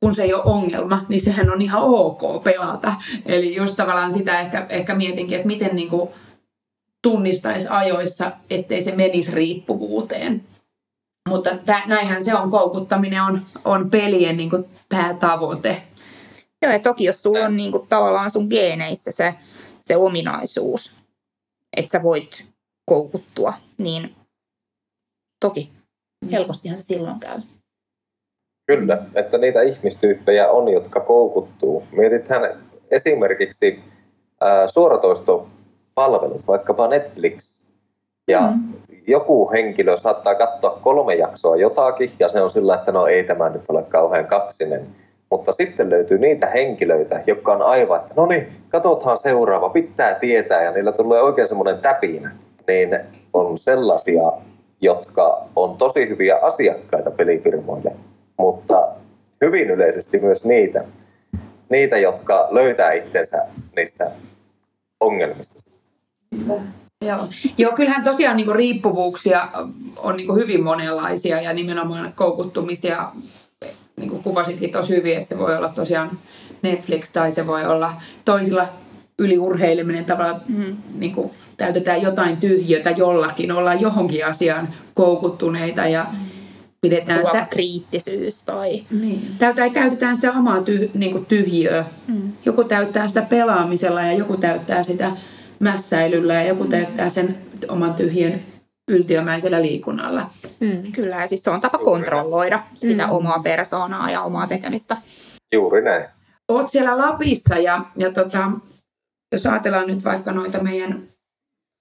kun 0.00 0.14
se 0.14 0.22
ei 0.22 0.34
ole 0.34 0.42
ongelma, 0.44 1.06
niin 1.08 1.20
sehän 1.20 1.52
on 1.52 1.62
ihan 1.62 1.82
ok 1.82 2.44
pelata. 2.44 2.94
Eli 3.26 3.56
just 3.56 3.76
tavallaan 3.76 4.12
sitä 4.12 4.40
ehkä, 4.40 4.66
ehkä 4.68 4.94
mietinkin, 4.94 5.36
että 5.36 5.46
miten 5.46 5.76
niin 5.76 5.90
kuin 5.90 6.10
tunnistaisi 7.02 7.66
ajoissa, 7.70 8.32
ettei 8.50 8.82
se 8.82 8.96
menisi 8.96 9.32
riippuvuuteen. 9.32 10.44
Mutta 11.28 11.50
tä, 11.66 11.80
näinhän 11.86 12.24
se 12.24 12.34
on, 12.34 12.50
koukuttaminen 12.50 13.22
on, 13.22 13.46
on 13.64 13.90
pelien 13.90 14.36
niin 14.36 14.50
kuin 14.50 14.64
päätavoite. 14.88 15.82
Joo, 16.62 16.72
ja 16.72 16.78
toki 16.78 17.04
jos 17.04 17.22
sulla 17.22 17.44
on 17.44 17.56
niin 17.56 17.72
kuin, 17.72 17.88
tavallaan 17.88 18.30
sun 18.30 18.46
geeneissä 18.46 19.12
se 19.12 19.34
se 19.86 19.96
ominaisuus, 19.96 20.92
että 21.76 21.92
sä 21.92 22.02
voit 22.02 22.46
koukuttua, 22.84 23.52
niin 23.78 24.14
toki 25.40 25.70
helpostihan 26.32 26.78
se 26.78 26.82
silloin 26.82 27.20
käy. 27.20 27.38
Kyllä, 28.66 29.06
että 29.14 29.38
niitä 29.38 29.62
ihmistyyppejä 29.62 30.50
on, 30.50 30.68
jotka 30.68 31.00
koukuttuu. 31.00 31.84
Mietithän 31.92 32.64
esimerkiksi 32.90 33.80
ää, 34.40 34.68
suoratoistopalvelut, 34.68 36.46
vaikkapa 36.48 36.88
Netflix. 36.88 37.62
Ja 38.28 38.40
mm. 38.40 38.74
joku 39.06 39.50
henkilö 39.52 39.96
saattaa 39.96 40.34
katsoa 40.34 40.78
kolme 40.82 41.14
jaksoa 41.14 41.56
jotakin, 41.56 42.12
ja 42.18 42.28
se 42.28 42.42
on 42.42 42.50
sillä, 42.50 42.74
että 42.74 42.92
no 42.92 43.06
ei 43.06 43.24
tämä 43.24 43.48
nyt 43.48 43.68
ole 43.68 43.82
kauhean 43.82 44.26
kaksinen. 44.26 44.86
Mutta 45.30 45.52
sitten 45.52 45.90
löytyy 45.90 46.18
niitä 46.18 46.46
henkilöitä, 46.46 47.22
jotka 47.26 47.52
on 47.52 47.62
aivan, 47.62 48.00
että 48.00 48.14
no 48.16 48.26
niin, 48.26 48.52
katsotaan 48.68 49.18
seuraava, 49.18 49.68
pitää 49.68 50.14
tietää, 50.14 50.62
ja 50.62 50.70
niillä 50.70 50.92
tulee 50.92 51.22
oikein 51.22 51.48
semmoinen 51.48 51.78
täpinä. 51.78 52.36
Niin 52.68 52.98
on 53.32 53.58
sellaisia, 53.58 54.32
jotka 54.80 55.44
on 55.56 55.76
tosi 55.76 56.08
hyviä 56.08 56.38
asiakkaita 56.42 57.10
pelifirmoille 57.10 57.92
mutta 58.38 58.88
hyvin 59.44 59.70
yleisesti 59.70 60.18
myös 60.18 60.44
niitä, 60.44 60.84
niitä 61.68 61.98
jotka 61.98 62.48
löytää 62.50 62.92
itsensä 62.92 63.46
niistä 63.76 64.10
ongelmista. 65.00 65.70
Joo. 67.00 67.28
Joo, 67.58 67.72
kyllähän 67.72 68.04
tosiaan 68.04 68.36
niin 68.36 68.54
riippuvuuksia 68.54 69.48
on 69.96 70.16
niin 70.16 70.34
hyvin 70.34 70.62
monenlaisia 70.62 71.40
ja 71.40 71.52
nimenomaan 71.52 72.12
koukuttumisia, 72.16 73.12
niin 73.96 74.10
kuin 74.10 74.22
kuvasitkin 74.22 74.72
tosi 74.72 74.96
hyvin, 74.96 75.16
että 75.16 75.28
se 75.28 75.38
voi 75.38 75.56
olla 75.56 75.68
tosiaan 75.68 76.10
Netflix 76.62 77.12
tai 77.12 77.32
se 77.32 77.46
voi 77.46 77.64
olla 77.64 77.92
toisilla 78.24 78.68
yliurheileminen 79.18 80.04
tavalla, 80.04 80.40
mm. 80.48 80.76
niin 80.94 81.14
kuin 81.14 81.30
täytetään 81.56 82.02
jotain 82.02 82.36
tyhjötä 82.36 82.90
jollakin, 82.90 83.52
ollaan 83.52 83.80
johonkin 83.80 84.26
asiaan 84.26 84.68
koukuttuneita 84.94 85.86
ja 85.86 86.06
mm 86.12 86.34
pidetään... 86.84 87.22
Tä... 87.32 87.46
kriittisyys 87.50 88.42
tai... 88.42 88.82
Niin. 88.90 89.36
Täytä, 89.38 89.70
täytetään 89.70 90.16
sitä 90.16 90.32
omaa 90.32 90.62
tyh, 90.62 90.90
niin 90.94 91.12
kuin 91.12 91.26
tyhjöä. 91.26 91.84
Mm. 92.08 92.32
Joku 92.44 92.64
täyttää 92.64 93.08
sitä 93.08 93.22
pelaamisella 93.22 94.02
ja 94.02 94.12
joku 94.12 94.36
täyttää 94.36 94.82
sitä 94.84 95.10
mässäilyllä 95.58 96.34
ja 96.34 96.42
joku 96.42 96.64
mm. 96.64 96.70
täyttää 96.70 97.10
sen 97.10 97.36
oman 97.68 97.94
tyhjön 97.94 98.40
yltiömäisellä 98.88 99.62
liikunnalla. 99.62 100.30
Mm. 100.60 100.92
Kyllä, 100.92 101.16
ja 101.16 101.26
siis 101.26 101.42
se 101.42 101.50
on 101.50 101.60
tapa 101.60 101.78
kontrolloida 101.78 102.60
sitä 102.74 103.06
mm. 103.06 103.12
omaa 103.12 103.38
persoonaa 103.38 104.10
ja 104.10 104.22
omaa 104.22 104.46
tekemistä. 104.46 104.96
Juuri 105.52 105.82
näin. 105.82 106.04
Oot 106.48 106.70
siellä 106.70 106.98
Lapissa 106.98 107.58
ja, 107.58 107.84
ja 107.96 108.12
tota, 108.12 108.50
jos 109.34 109.46
ajatellaan 109.46 109.86
nyt 109.86 110.04
vaikka 110.04 110.32
noita 110.32 110.62
meidän 110.62 111.02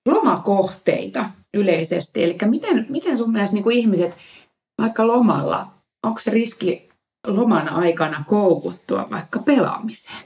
lomakohteita 0.06 1.26
yleisesti, 1.54 2.24
eli 2.24 2.38
miten, 2.46 2.86
miten 2.90 3.18
sun 3.18 3.32
mielestä 3.32 3.54
niin 3.54 3.64
kuin 3.64 3.78
ihmiset 3.78 4.18
vaikka 4.82 5.08
lomalla, 5.08 5.66
onko 6.04 6.20
se 6.20 6.32
riski 6.32 6.90
loman 7.28 7.70
aikana 7.70 8.24
koukuttua 8.28 9.08
vaikka 9.12 9.40
pelaamiseen? 9.40 10.24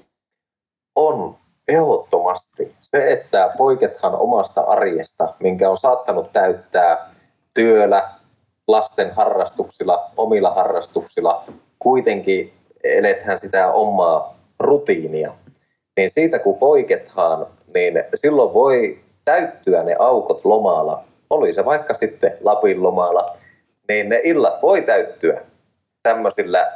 On, 0.96 1.36
ehdottomasti. 1.68 2.76
Se, 2.82 3.12
että 3.12 3.54
poikethan 3.58 4.16
omasta 4.16 4.62
arjesta, 4.62 5.34
minkä 5.40 5.70
on 5.70 5.78
saattanut 5.78 6.34
täyttää 6.34 7.13
työllä, 7.54 8.10
lasten 8.68 9.16
harrastuksilla, 9.16 10.12
omilla 10.18 10.54
harrastuksilla, 10.54 11.44
kuitenkin 11.80 12.54
elethän 12.84 13.38
sitä 13.38 13.72
omaa 13.72 14.36
rutiinia. 14.60 15.34
Niin 15.98 16.10
siitä 16.10 16.40
kun 16.40 16.58
poikethan, 16.58 17.48
niin 17.74 18.04
silloin 18.16 18.54
voi 18.54 19.00
täyttyä 19.26 19.84
ne 19.84 19.96
aukot 20.00 20.46
lomalla. 20.46 21.04
Oli 21.30 21.54
se 21.54 21.66
vaikka 21.66 21.94
sitten 21.94 22.38
Lapin 22.42 22.84
lomalla 22.84 23.38
niin 23.90 24.10
ne 24.10 24.22
illat 24.24 24.62
voi 24.62 24.82
täyttyä 24.82 25.42
tämmöisillä 26.04 26.72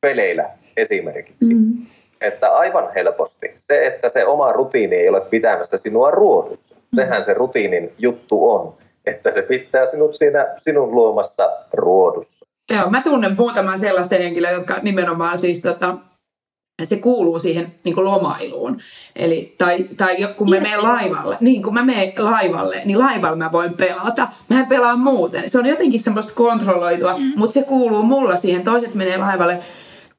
peleillä 0.00 0.50
esimerkiksi. 0.76 1.54
Mm. 1.54 1.86
Että 2.20 2.48
aivan 2.48 2.88
helposti. 2.94 3.54
Se, 3.56 3.86
että 3.86 4.08
se 4.08 4.26
oma 4.26 4.52
rutiini 4.52 4.96
ei 4.96 5.08
ole 5.08 5.20
pitämässä 5.20 5.78
sinua 5.78 6.10
ruodussa. 6.10 6.74
Mm. 6.74 6.96
Sehän 6.96 7.24
se 7.24 7.34
rutiinin 7.34 7.92
juttu 7.98 8.50
on. 8.50 8.74
Että 9.06 9.32
se 9.32 9.42
pitää 9.42 9.86
sinut 9.86 10.14
siinä 10.14 10.46
sinun 10.56 10.94
luomassa 10.94 11.50
ruodussa. 11.72 12.46
Joo, 12.76 12.90
mä 12.90 13.02
tunnen 13.02 13.36
muutaman 13.38 13.78
sellaisen 13.78 14.22
henkilön, 14.22 14.54
jotka 14.54 14.78
nimenomaan 14.82 15.38
siis 15.38 15.62
tota, 15.62 15.94
se 16.86 16.96
kuuluu 16.96 17.38
siihen 17.38 17.72
niin 17.84 17.94
kuin 17.94 18.04
lomailuun. 18.04 18.78
Eli, 19.16 19.54
tai, 19.58 19.78
tai 19.96 20.16
kun 20.36 20.50
me 20.50 20.60
menen 20.60 20.82
laivalle, 20.82 21.36
niin 21.40 21.62
kun 21.62 21.74
mä 21.74 21.84
menen 21.84 22.12
laivalle, 22.18 22.82
niin 22.84 22.98
laivalla 22.98 23.36
mä 23.36 23.52
voin 23.52 23.74
pelata. 23.74 24.28
Mä 24.48 24.60
en 24.60 24.66
pelaa 24.66 24.96
muuten. 24.96 25.50
Se 25.50 25.58
on 25.58 25.66
jotenkin 25.66 26.00
semmoista 26.00 26.32
kontrolloitua, 26.34 27.18
mm. 27.18 27.32
mutta 27.36 27.54
se 27.54 27.62
kuuluu 27.62 28.02
mulla 28.02 28.36
siihen. 28.36 28.64
Toiset 28.64 28.94
menee 28.94 29.16
laivalle, 29.16 29.60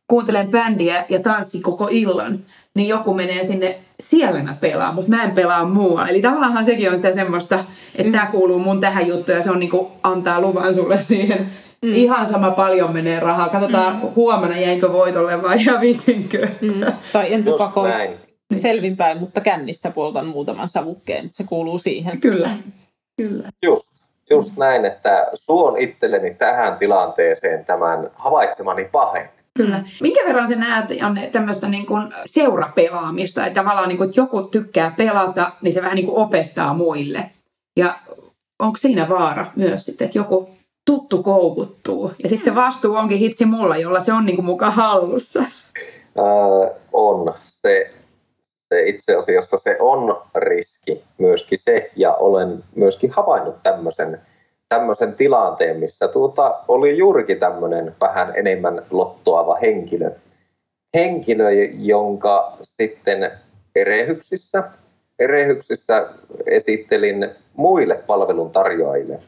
kuuntelen 0.07 0.51
bändiä 0.51 1.05
ja 1.09 1.19
tanssi 1.19 1.61
koko 1.61 1.87
illan. 1.91 2.39
Niin 2.75 2.87
joku 2.87 3.13
menee 3.13 3.43
sinne, 3.43 3.77
siellä 3.99 4.43
mä 4.43 4.55
pelaan, 4.61 4.95
mutta 4.95 5.09
mä 5.09 5.23
en 5.23 5.31
pelaa 5.31 5.65
muualla. 5.65 6.07
Eli 6.07 6.21
tavallaan 6.21 6.65
sekin 6.65 6.89
on 6.89 6.95
sitä 6.95 7.13
semmoista, 7.13 7.59
että 7.95 8.03
mm. 8.03 8.11
tämä 8.11 8.25
kuuluu 8.25 8.59
mun 8.59 8.81
tähän 8.81 9.07
juttuun 9.07 9.37
ja 9.37 9.43
se 9.43 9.51
on 9.51 9.59
niin 9.59 9.69
kuin 9.69 9.87
antaa 10.03 10.41
luvan 10.41 10.75
sulle 10.75 10.99
siihen 10.99 11.49
Mm. 11.85 11.93
Ihan 11.93 12.27
sama 12.27 12.51
paljon 12.51 12.93
menee 12.93 13.19
rahaa. 13.19 13.49
Katsotaan 13.49 13.95
mm. 13.95 14.09
huomenna 14.15 14.57
jäinkö 14.57 14.93
voitolle 14.93 15.41
vai 15.41 15.63
hävisinkö. 15.65 16.47
Mm. 16.61 16.93
Tai 17.13 17.33
en 17.33 17.43
tupakoi 17.43 17.91
selvinpäin, 18.53 19.17
mutta 19.17 19.41
kännissä 19.41 19.91
poltan 19.91 20.25
muutaman 20.25 20.67
savukkeen. 20.67 21.29
Se 21.29 21.43
kuuluu 21.43 21.77
siihen. 21.77 22.21
Kyllä. 22.21 22.49
Kyllä. 23.17 23.49
Just, 23.65 23.83
just 24.29 24.57
näin, 24.57 24.85
että 24.85 25.27
suon 25.33 25.77
itselleni 25.77 26.33
tähän 26.33 26.77
tilanteeseen 26.77 27.65
tämän 27.65 28.11
havaitsemani 28.15 28.85
pahen. 28.91 29.29
Kyllä. 29.57 29.83
Minkä 30.01 30.21
verran 30.25 30.47
sä 30.47 30.55
näet, 30.55 30.89
Janne, 30.89 31.29
tämmöistä 31.29 31.67
niin 31.67 31.85
kuin 31.85 32.13
seurapelaamista, 32.25 33.45
että 33.45 33.61
tavallaan 33.61 33.87
niin 33.87 33.97
kuin, 33.97 34.09
että 34.09 34.21
joku 34.21 34.41
tykkää 34.41 34.93
pelata, 34.97 35.51
niin 35.61 35.73
se 35.73 35.81
vähän 35.81 35.95
niin 35.95 36.05
kuin 36.05 36.17
opettaa 36.17 36.73
muille. 36.73 37.29
Ja 37.79 37.95
onko 38.59 38.77
siinä 38.77 39.09
vaara 39.09 39.45
myös 39.55 39.85
sitten, 39.85 40.05
että 40.05 40.17
joku 40.17 40.49
tuttu 40.85 41.23
koukuttuu. 41.23 42.11
Ja 42.23 42.29
sitten 42.29 42.45
se 42.45 42.55
vastuu 42.55 42.95
onkin 42.95 43.17
hitsi 43.17 43.45
mulla, 43.45 43.77
jolla 43.77 43.99
se 43.99 44.13
on 44.13 44.25
niinku 44.25 44.41
mukaan 44.41 44.73
hallussa. 44.73 45.39
Äh, 45.39 46.79
on. 46.93 47.33
Se, 47.43 47.91
se 48.73 48.81
itse 48.85 49.15
asiassa 49.15 49.57
se 49.57 49.77
on 49.79 50.21
riski 50.35 51.03
myöskin 51.17 51.57
se, 51.57 51.91
ja 51.95 52.13
olen 52.13 52.63
myöskin 52.75 53.11
havainnut 53.11 53.63
tämmöisen 53.63 54.21
tämmöisen 54.71 55.13
tilanteen, 55.13 55.79
missä 55.79 56.07
tuota, 56.07 56.59
oli 56.67 56.97
juurikin 56.97 57.39
tämmöinen 57.39 57.95
vähän 58.01 58.33
enemmän 58.35 58.85
lottoava 58.91 59.55
henkilö. 59.55 60.11
Henkilö, 60.93 61.51
jonka 61.77 62.57
sitten 62.61 63.31
erehyksissä, 63.75 64.63
erehyksissä 65.19 66.09
esittelin 66.45 67.29
muille 67.53 67.95
palveluntarjoajille 68.07 69.19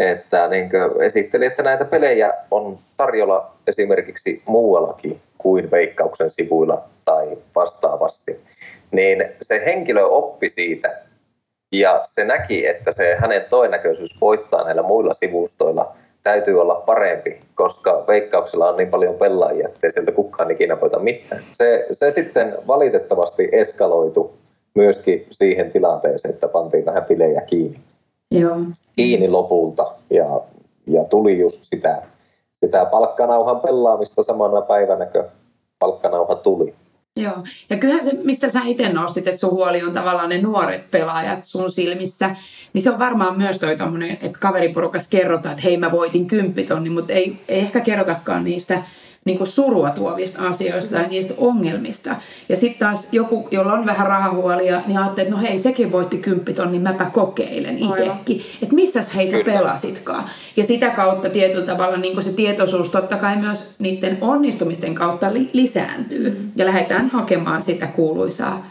että 0.00 0.48
niin 0.48 0.70
esitteli, 1.02 1.46
että 1.46 1.62
näitä 1.62 1.84
pelejä 1.84 2.34
on 2.50 2.78
tarjolla 2.96 3.50
esimerkiksi 3.66 4.42
muuallakin 4.46 5.20
kuin 5.38 5.70
Veikkauksen 5.70 6.30
sivuilla 6.30 6.84
tai 7.04 7.38
vastaavasti. 7.54 8.40
Niin 8.90 9.24
se 9.42 9.62
henkilö 9.64 10.04
oppi 10.04 10.48
siitä 10.48 10.98
ja 11.72 12.00
se 12.02 12.24
näki, 12.24 12.66
että 12.66 12.92
se 12.92 13.16
hänen 13.18 13.44
toinäköisyys 13.50 14.20
voittaa 14.20 14.64
näillä 14.64 14.82
muilla 14.82 15.12
sivustoilla 15.12 15.92
täytyy 16.22 16.60
olla 16.60 16.74
parempi, 16.74 17.40
koska 17.54 18.04
veikkauksella 18.08 18.68
on 18.68 18.76
niin 18.76 18.90
paljon 18.90 19.14
pelaajia, 19.14 19.68
ettei 19.68 19.90
sieltä 19.90 20.12
kukaan 20.12 20.50
ikinä 20.50 20.80
voita 20.80 20.98
mitään. 20.98 21.42
Se, 21.52 21.86
se 21.92 22.10
sitten 22.10 22.56
valitettavasti 22.66 23.48
eskaloitu 23.52 24.34
myöskin 24.74 25.26
siihen 25.30 25.72
tilanteeseen, 25.72 26.34
että 26.34 26.48
pantiin 26.48 26.84
vähän 26.84 27.04
tilejä 27.04 27.40
kiinni. 27.40 27.89
Joo. 28.30 28.56
kiinni 28.96 29.28
lopulta 29.28 29.94
ja, 30.10 30.40
ja 30.86 31.04
tuli 31.04 31.38
just 31.38 31.64
sitä, 31.64 32.02
sitä 32.64 32.84
palkkanauhan 32.84 33.60
pelaamista 33.60 34.22
samana 34.22 34.62
päivänä, 34.62 35.06
kun 35.06 35.24
palkkanauha 35.78 36.34
tuli. 36.34 36.74
Joo, 37.16 37.34
ja 37.70 37.76
kyllähän 37.76 38.04
se, 38.04 38.12
mistä 38.24 38.48
sä 38.48 38.60
itse 38.64 38.92
nostit, 38.92 39.26
että 39.26 39.40
sun 39.40 39.50
huoli 39.50 39.82
on 39.82 39.92
tavallaan 39.92 40.28
ne 40.28 40.42
nuoret 40.42 40.90
pelaajat 40.90 41.44
sun 41.44 41.70
silmissä, 41.70 42.36
niin 42.72 42.82
se 42.82 42.90
on 42.90 42.98
varmaan 42.98 43.38
myös 43.38 43.58
toi 43.58 43.76
tommonen, 43.76 44.10
että 44.10 44.38
kaveriporukas 44.40 45.08
kerrotaan, 45.10 45.52
että 45.52 45.62
hei 45.64 45.76
mä 45.76 45.92
voitin 45.92 46.26
kymppitonni, 46.26 46.90
mutta 46.90 47.12
ei, 47.12 47.36
ei 47.48 47.60
ehkä 47.60 47.80
kerrotakaan 47.80 48.44
niistä 48.44 48.82
niin 49.24 49.38
kuin 49.38 49.48
surua 49.48 49.90
tuovista 49.90 50.48
asioista 50.48 50.96
tai 50.96 51.08
niistä 51.08 51.34
ongelmista. 51.36 52.16
Ja 52.48 52.56
sitten 52.56 52.78
taas 52.78 53.08
joku, 53.12 53.48
jolla 53.50 53.72
on 53.72 53.86
vähän 53.86 54.06
rahahuolia, 54.06 54.82
niin 54.86 54.98
ajattelee, 54.98 55.28
että 55.28 55.34
no 55.34 55.42
hei, 55.42 55.58
sekin 55.58 55.92
voitti 55.92 56.18
kymppiton, 56.18 56.72
niin 56.72 56.82
mäpä 56.82 57.04
kokeilen 57.04 57.78
itsekin. 57.78 58.42
Että 58.62 58.74
missäs 58.74 59.14
hei 59.14 59.30
sä 59.30 59.36
pelasitkaan. 59.44 60.24
Ja 60.56 60.64
sitä 60.64 60.90
kautta 60.90 61.28
tietyllä 61.28 61.66
tavalla 61.66 61.96
niin 61.96 62.22
se 62.22 62.32
tietoisuus 62.32 62.88
totta 62.88 63.16
kai 63.16 63.36
myös 63.36 63.74
niiden 63.78 64.18
onnistumisten 64.20 64.94
kautta 64.94 65.34
li- 65.34 65.50
lisääntyy. 65.52 66.30
Mm. 66.30 66.50
Ja 66.56 66.66
lähdetään 66.66 67.08
hakemaan 67.08 67.62
sitä 67.62 67.86
kuuluisaa 67.86 68.66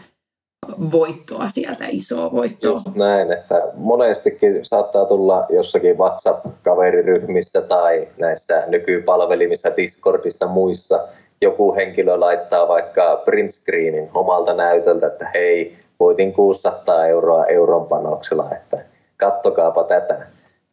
voittoa 0.92 1.48
sieltä, 1.48 1.84
isoa 1.88 2.32
voittoa. 2.32 2.70
Just 2.70 2.96
näin, 2.96 3.32
että 3.32 3.62
monestikin 3.74 4.58
saattaa 4.62 5.04
tulla 5.04 5.46
jossakin 5.48 5.98
WhatsApp-kaveriryhmissä 5.98 7.60
tai 7.60 8.08
näissä 8.20 8.64
nykypalvelimissa, 8.66 9.76
Discordissa 9.76 10.46
muissa, 10.46 11.08
joku 11.40 11.74
henkilö 11.74 12.20
laittaa 12.20 12.68
vaikka 12.68 13.22
print 13.24 13.50
screenin 13.50 14.08
omalta 14.14 14.54
näytöltä, 14.54 15.06
että 15.06 15.30
hei, 15.34 15.76
voitin 16.00 16.32
600 16.32 17.06
euroa 17.06 17.46
euron 17.46 17.86
panoksella, 17.86 18.50
että 18.52 18.84
kattokaapa 19.16 19.84
tätä. 19.84 20.26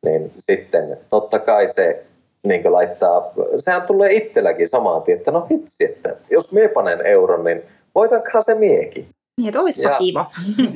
Niin 0.06 0.32
sitten 0.38 0.98
totta 1.10 1.40
kai 1.40 1.68
se 1.68 2.04
niin 2.44 2.74
laittaa, 2.74 3.32
sehän 3.58 3.82
tulee 3.82 4.14
itselläkin 4.14 4.68
samaan 4.68 5.02
tien, 5.02 5.18
että 5.18 5.32
no 5.32 5.48
hitsi, 5.52 5.86
että 5.86 6.16
jos 6.30 6.54
mie 6.54 6.68
panen 6.68 7.06
euron, 7.06 7.44
niin 7.44 7.64
voitankohan 7.96 8.44
se 8.44 8.56
miekin. 8.56 9.08
Niin, 9.38 9.48
että 9.48 9.62
olisipa 9.62 9.90
ja, 9.90 9.98
kiva. 9.98 10.32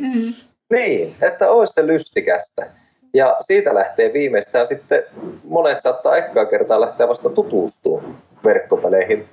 niin, 0.76 1.16
että 1.22 1.50
olisi 1.50 1.74
se 1.74 1.88
lystikästä. 1.88 2.66
Ja 3.14 3.38
siitä 3.40 3.76
lähtee 3.76 4.14
viimeistään 4.14 4.68
sitten, 4.68 5.04
monet 5.44 5.80
saattaa 5.80 6.18
ekkaa 6.18 6.46
kertaa 6.46 6.82
lähteä 6.82 7.08
vasta 7.08 7.30
tutustumaan 7.30 8.18
verkkopeleihin 8.44 9.30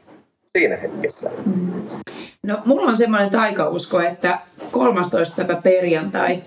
siinä 0.58 0.76
hetkessä. 0.76 1.30
No, 2.42 2.58
mulla 2.64 2.90
on 2.90 2.96
semmoinen 2.96 3.30
taikausko, 3.30 4.00
että 4.00 4.38
13. 4.70 5.44
päivä 5.44 5.62
perjantai 5.62 6.42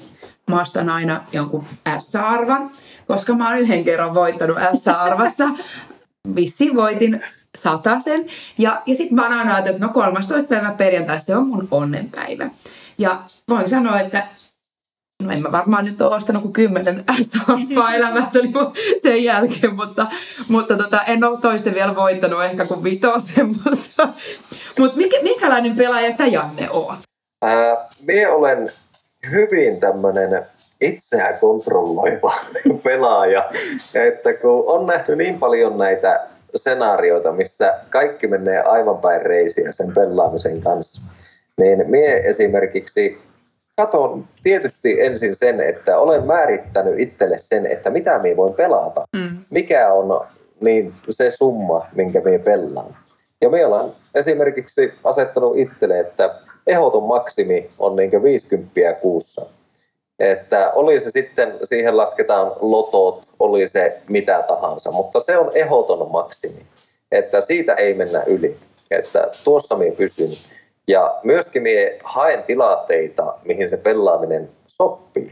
mä 0.49 0.61
ostan 0.61 0.89
aina 0.89 1.23
jonkun 1.33 1.65
S-arvan, 1.99 2.71
koska 3.07 3.33
mä 3.33 3.49
oon 3.49 3.59
yhden 3.59 3.83
kerran 3.83 4.13
voittanut 4.13 4.57
S-arvassa. 4.73 5.49
Vissiin 6.35 6.75
voitin 6.75 7.23
sen. 7.57 8.25
Ja, 8.57 8.81
ja 8.85 8.95
sitten 8.95 9.15
mä 9.15 9.23
oon 9.23 9.33
aina 9.33 9.55
ajatellut, 9.55 9.75
että 9.75 9.87
no 9.87 9.93
13. 9.93 10.49
päivä 10.49 10.73
perjantai, 10.77 11.21
se 11.21 11.35
on 11.35 11.47
mun 11.47 11.67
onnenpäivä. 11.71 12.49
Ja 12.97 13.19
voin 13.49 13.69
sanoa, 13.69 13.99
että 13.99 14.23
no 15.23 15.31
en 15.31 15.41
mä 15.41 15.51
varmaan 15.51 15.85
nyt 15.85 16.01
ole 16.01 16.15
ostanut 16.15 16.41
kuin 16.41 16.53
kymmenen 16.53 17.03
S-arvaa 17.21 17.93
elämässäni 17.93 18.53
sen 19.01 19.23
jälkeen, 19.23 19.75
mutta, 19.75 20.07
mutta 20.47 20.77
tota, 20.77 21.01
en 21.03 21.23
ole 21.23 21.37
toisten 21.41 21.75
vielä 21.75 21.95
voittanut 21.95 22.43
ehkä 22.43 22.65
kuin 22.65 22.83
vitosen, 22.83 23.47
mutta, 23.65 24.09
mutta 24.79 24.97
mikä, 24.97 25.17
minkälainen 25.21 25.75
pelaaja 25.75 26.11
sä 26.11 26.27
Janne 26.27 26.69
oot? 26.69 26.99
Ää, 27.41 27.87
mie 28.01 28.27
olen 28.27 28.69
hyvin 29.31 29.79
tämmöinen 29.79 30.45
itseään 30.81 31.39
kontrolloiva 31.39 32.33
pelaaja. 32.83 33.51
Ja 33.93 34.05
että 34.05 34.33
kun 34.33 34.63
on 34.67 34.85
nähty 34.85 35.15
niin 35.15 35.39
paljon 35.39 35.77
näitä 35.77 36.27
senaarioita, 36.55 37.31
missä 37.31 37.79
kaikki 37.89 38.27
menee 38.27 38.61
aivan 38.61 38.97
päin 38.97 39.21
reisiä 39.21 39.71
sen 39.71 39.93
pelaamisen 39.93 40.61
kanssa, 40.61 41.11
niin 41.57 41.89
mie 41.89 42.17
esimerkiksi 42.17 43.17
katon 43.75 44.27
tietysti 44.43 45.01
ensin 45.01 45.35
sen, 45.35 45.61
että 45.61 45.97
olen 45.97 46.25
määrittänyt 46.25 46.99
itselle 46.99 47.37
sen, 47.37 47.65
että 47.65 47.89
mitä 47.89 48.19
minä 48.19 48.37
voin 48.37 48.53
pelata. 48.53 49.03
Mm. 49.15 49.37
Mikä 49.49 49.93
on 49.93 50.27
niin 50.61 50.93
se 51.09 51.29
summa, 51.29 51.87
minkä 51.95 52.21
minä 52.21 52.39
pelaan. 52.39 52.95
Ja 53.41 53.49
minä 53.49 53.67
olen 53.67 53.91
esimerkiksi 54.15 54.93
asettanut 55.03 55.57
itselle, 55.57 55.99
että 55.99 56.35
ehdoton 56.67 57.03
maksimi 57.03 57.69
on 57.79 57.95
niin 57.95 58.23
50 58.23 58.93
kuussa. 59.01 59.45
Että 60.21 60.71
oli 60.71 60.99
se 60.99 61.09
sitten, 61.09 61.53
siihen 61.63 61.97
lasketaan 61.97 62.51
lotot, 62.59 63.25
oli 63.39 63.67
se 63.67 64.01
mitä 64.09 64.43
tahansa, 64.47 64.91
mutta 64.91 65.19
se 65.19 65.37
on 65.37 65.51
ehdoton 65.55 66.11
maksimi. 66.11 66.61
Että 67.11 67.41
siitä 67.41 67.73
ei 67.73 67.93
mennä 67.93 68.23
yli. 68.23 68.57
Että 68.91 69.31
tuossa 69.43 69.75
minä 69.75 69.95
pysyn. 69.95 70.29
Ja 70.87 71.19
myöskin 71.23 71.63
minä 71.63 71.91
haen 72.03 72.43
tilanteita, 72.43 73.33
mihin 73.45 73.69
se 73.69 73.77
pelaaminen 73.77 74.49
sopii. 74.67 75.31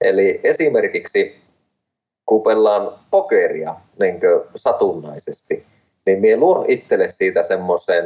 Eli 0.00 0.40
esimerkiksi 0.44 1.36
kun 2.26 2.42
pelaan 2.42 2.92
pokeria 3.10 3.74
niin 4.00 4.20
satunnaisesti, 4.54 5.66
niin 6.06 6.20
minä 6.20 6.40
luon 6.40 6.64
itselle 6.68 7.08
siitä 7.08 7.42
semmoisen 7.42 8.04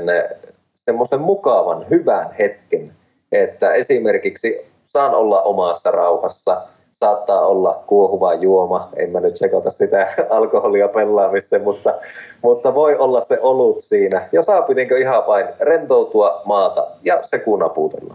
semmoisen 0.87 1.21
mukavan, 1.21 1.87
hyvän 1.91 2.33
hetken, 2.39 2.93
että 3.33 3.73
esimerkiksi 3.73 4.67
saan 4.97 5.15
olla 5.15 5.43
omassa 5.43 5.91
rauhassa, 5.91 6.63
saattaa 6.93 7.47
olla 7.47 7.83
kuohuva 7.87 8.35
juoma, 8.35 8.89
en 8.97 9.11
mä 9.11 9.21
nyt 9.21 9.37
sekoita 9.37 9.71
sitä 9.71 10.15
alkoholia 10.39 10.89
pelaamissa, 10.89 11.59
mutta, 11.59 11.95
mutta 12.43 12.75
voi 12.75 12.97
olla 12.97 13.21
se 13.21 13.39
olut 13.41 13.81
siinä. 13.81 14.29
Ja 14.33 14.43
saa 14.43 14.65
niin 14.75 14.97
ihan 14.97 15.27
vain 15.27 15.47
rentoutua 15.61 16.41
maata 16.45 16.87
ja 17.03 17.19
se 17.23 17.39
kuunapuutella. 17.39 18.15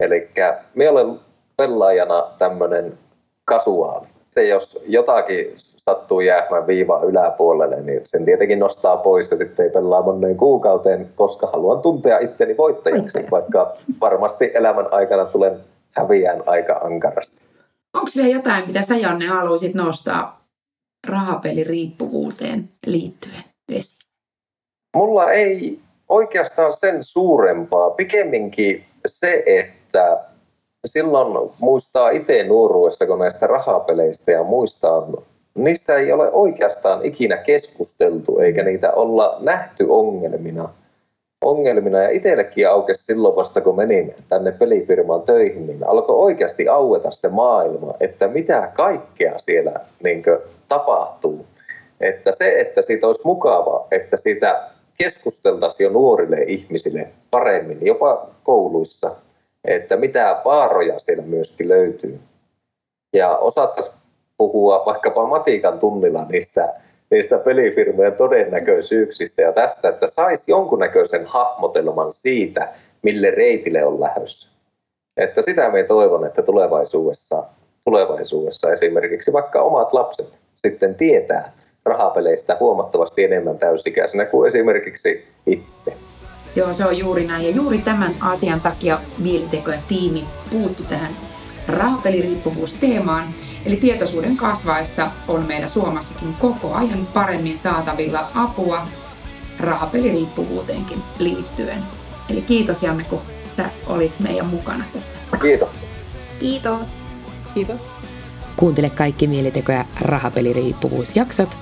Eli 0.00 0.30
me 0.74 0.90
olen 0.90 1.20
pelaajana 1.56 2.26
tämmöinen 2.38 2.98
kasuaali. 3.44 4.06
Jos 4.48 4.82
jotakin 4.86 5.54
sattuu 5.76 6.20
jäämään 6.20 6.66
viivaa 6.66 7.02
yläpuolelle, 7.02 7.80
niin 7.80 8.00
sen 8.04 8.24
tietenkin 8.24 8.58
nostaa 8.58 8.96
pois 8.96 9.30
ja 9.30 9.36
sitten 9.36 9.64
ei 9.64 9.70
pelaa 9.70 10.02
moneen 10.02 10.36
kuukauteen, 10.36 11.08
koska 11.16 11.46
haluan 11.46 11.82
tuntea 11.82 12.18
itteni 12.18 12.56
voittajaksi, 12.56 13.26
vaikka 13.30 13.72
varmasti 14.00 14.50
elämän 14.54 14.86
aikana 14.90 15.24
tulen 15.24 15.60
häviään 15.92 16.42
aika 16.46 16.80
ankarasti. 16.84 17.42
Onko 17.94 18.10
vielä 18.16 18.28
jotain, 18.28 18.66
mitä 18.66 18.82
sä 18.82 18.96
Janne 18.96 19.26
haluaisit 19.26 19.74
nostaa 19.74 20.40
rahapeliriippuvuuteen 21.06 22.68
liittyen 22.86 23.44
esiin? 23.72 24.08
Mulla 24.96 25.30
ei 25.30 25.80
oikeastaan 26.08 26.74
sen 26.74 27.04
suurempaa. 27.04 27.90
Pikemminkin 27.90 28.84
se, 29.06 29.42
että 29.46 30.24
silloin 30.86 31.50
muistaa 31.58 32.10
itse 32.10 32.44
nuoruudessa, 32.44 33.06
kun 33.06 33.18
näistä 33.18 33.46
rahapeleistä 33.46 34.30
ja 34.30 34.42
muistaa 34.42 35.06
niistä 35.54 35.96
ei 35.96 36.12
ole 36.12 36.30
oikeastaan 36.30 37.04
ikinä 37.04 37.36
keskusteltu 37.36 38.38
eikä 38.38 38.62
niitä 38.62 38.92
olla 38.92 39.36
nähty 39.40 39.86
ongelmina. 39.88 40.68
Ongelmina. 41.44 41.98
Ja 41.98 42.10
itsellekin 42.10 42.68
aukesi 42.68 43.04
silloin 43.04 43.36
vasta, 43.36 43.60
kun 43.60 43.76
menin 43.76 44.14
tänne 44.28 44.52
pelifirmaan 44.52 45.22
töihin, 45.22 45.66
niin 45.66 45.84
alkoi 45.84 46.16
oikeasti 46.16 46.68
aueta 46.68 47.10
se 47.10 47.28
maailma, 47.28 47.94
että 48.00 48.28
mitä 48.28 48.70
kaikkea 48.74 49.38
siellä 49.38 49.80
niin 50.02 50.22
kuin, 50.22 50.38
tapahtuu. 50.68 51.46
Että 52.00 52.32
se, 52.32 52.60
että 52.60 52.82
siitä 52.82 53.06
olisi 53.06 53.26
mukava, 53.26 53.86
että 53.90 54.16
siitä 54.16 54.68
keskusteltaisiin 54.98 55.84
jo 55.84 55.92
nuorille 55.92 56.36
ihmisille 56.46 57.08
paremmin, 57.30 57.86
jopa 57.86 58.28
kouluissa, 58.42 59.10
että 59.64 59.96
mitä 59.96 60.40
vaaroja 60.44 60.98
siellä 60.98 61.22
myöskin 61.22 61.68
löytyy. 61.68 62.20
Ja 63.12 63.36
osattaisiin 63.36 63.96
puhua 64.38 64.82
vaikkapa 64.86 65.26
matikan 65.26 65.78
tunnilla 65.78 66.26
niistä, 66.28 66.74
niistä 67.10 67.38
pelifirmojen 67.38 68.16
todennäköisyyksistä 68.16 69.42
ja 69.42 69.52
tästä, 69.52 69.88
että 69.88 70.06
saisi 70.06 70.50
jonkunnäköisen 70.50 71.26
hahmotelman 71.26 72.12
siitä, 72.12 72.68
mille 73.02 73.30
reitille 73.30 73.84
on 73.84 74.00
lähdössä. 74.00 74.48
Että 75.16 75.42
sitä 75.42 75.70
me 75.70 75.82
toivon, 75.82 76.26
että 76.26 76.42
tulevaisuudessa, 76.42 77.44
tulevaisuudessa 77.84 78.72
esimerkiksi 78.72 79.32
vaikka 79.32 79.62
omat 79.62 79.92
lapset 79.92 80.38
sitten 80.54 80.94
tietää 80.94 81.52
rahapeleistä 81.84 82.56
huomattavasti 82.60 83.24
enemmän 83.24 83.58
täysikäisenä 83.58 84.24
kuin 84.24 84.46
esimerkiksi 84.46 85.24
itse. 85.46 85.92
Joo, 86.56 86.74
se 86.74 86.84
on 86.84 86.98
juuri 86.98 87.26
näin. 87.26 87.46
Ja 87.46 87.50
juuri 87.50 87.78
tämän 87.78 88.14
asian 88.20 88.60
takia 88.60 88.98
Mieliteko 89.18 89.70
ja 89.70 89.78
tiimi 89.88 90.24
puuttu 90.50 90.82
tähän 90.88 91.12
rahapeliriippuvuusteemaan. 91.68 93.24
Eli 93.66 93.76
tietoisuuden 93.76 94.36
kasvaessa 94.36 95.10
on 95.28 95.46
meillä 95.46 95.68
Suomessakin 95.68 96.34
koko 96.34 96.74
ajan 96.74 97.06
paremmin 97.06 97.58
saatavilla 97.58 98.28
apua 98.34 98.88
rahapeliriippuvuuteenkin 99.60 101.02
liittyen. 101.18 101.82
Eli 102.28 102.42
kiitos 102.42 102.82
Janne, 102.82 103.04
kun 103.04 103.20
sä 103.56 103.70
olit 103.86 104.20
meidän 104.20 104.46
mukana 104.46 104.84
tässä. 104.92 105.18
Kiitos. 105.42 105.68
Kiitos. 106.38 106.88
Kiitos. 107.54 107.86
Kuuntele 108.56 108.90
kaikki 108.90 109.26
Mieliteko- 109.26 109.72
ja 109.72 109.84
rahapeliriippuvuusjaksot 110.00 111.56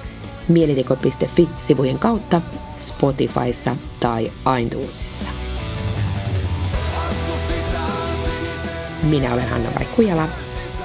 mieliteko.fi-sivujen 0.49 1.99
kautta 1.99 2.41
Spotifyssa 2.79 3.77
tai 4.01 4.33
iTunesissa. 4.63 5.29
Minä 9.03 9.35
olen 9.35 9.49
Hanna 9.49 9.71
Vaikkujala 9.79 10.29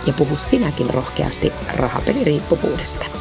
ja 0.07 0.13
puhu 0.13 0.37
sinäkin 0.37 0.89
rohkeasti 0.89 1.53
rahapeliriippuvuudesta. 1.75 3.20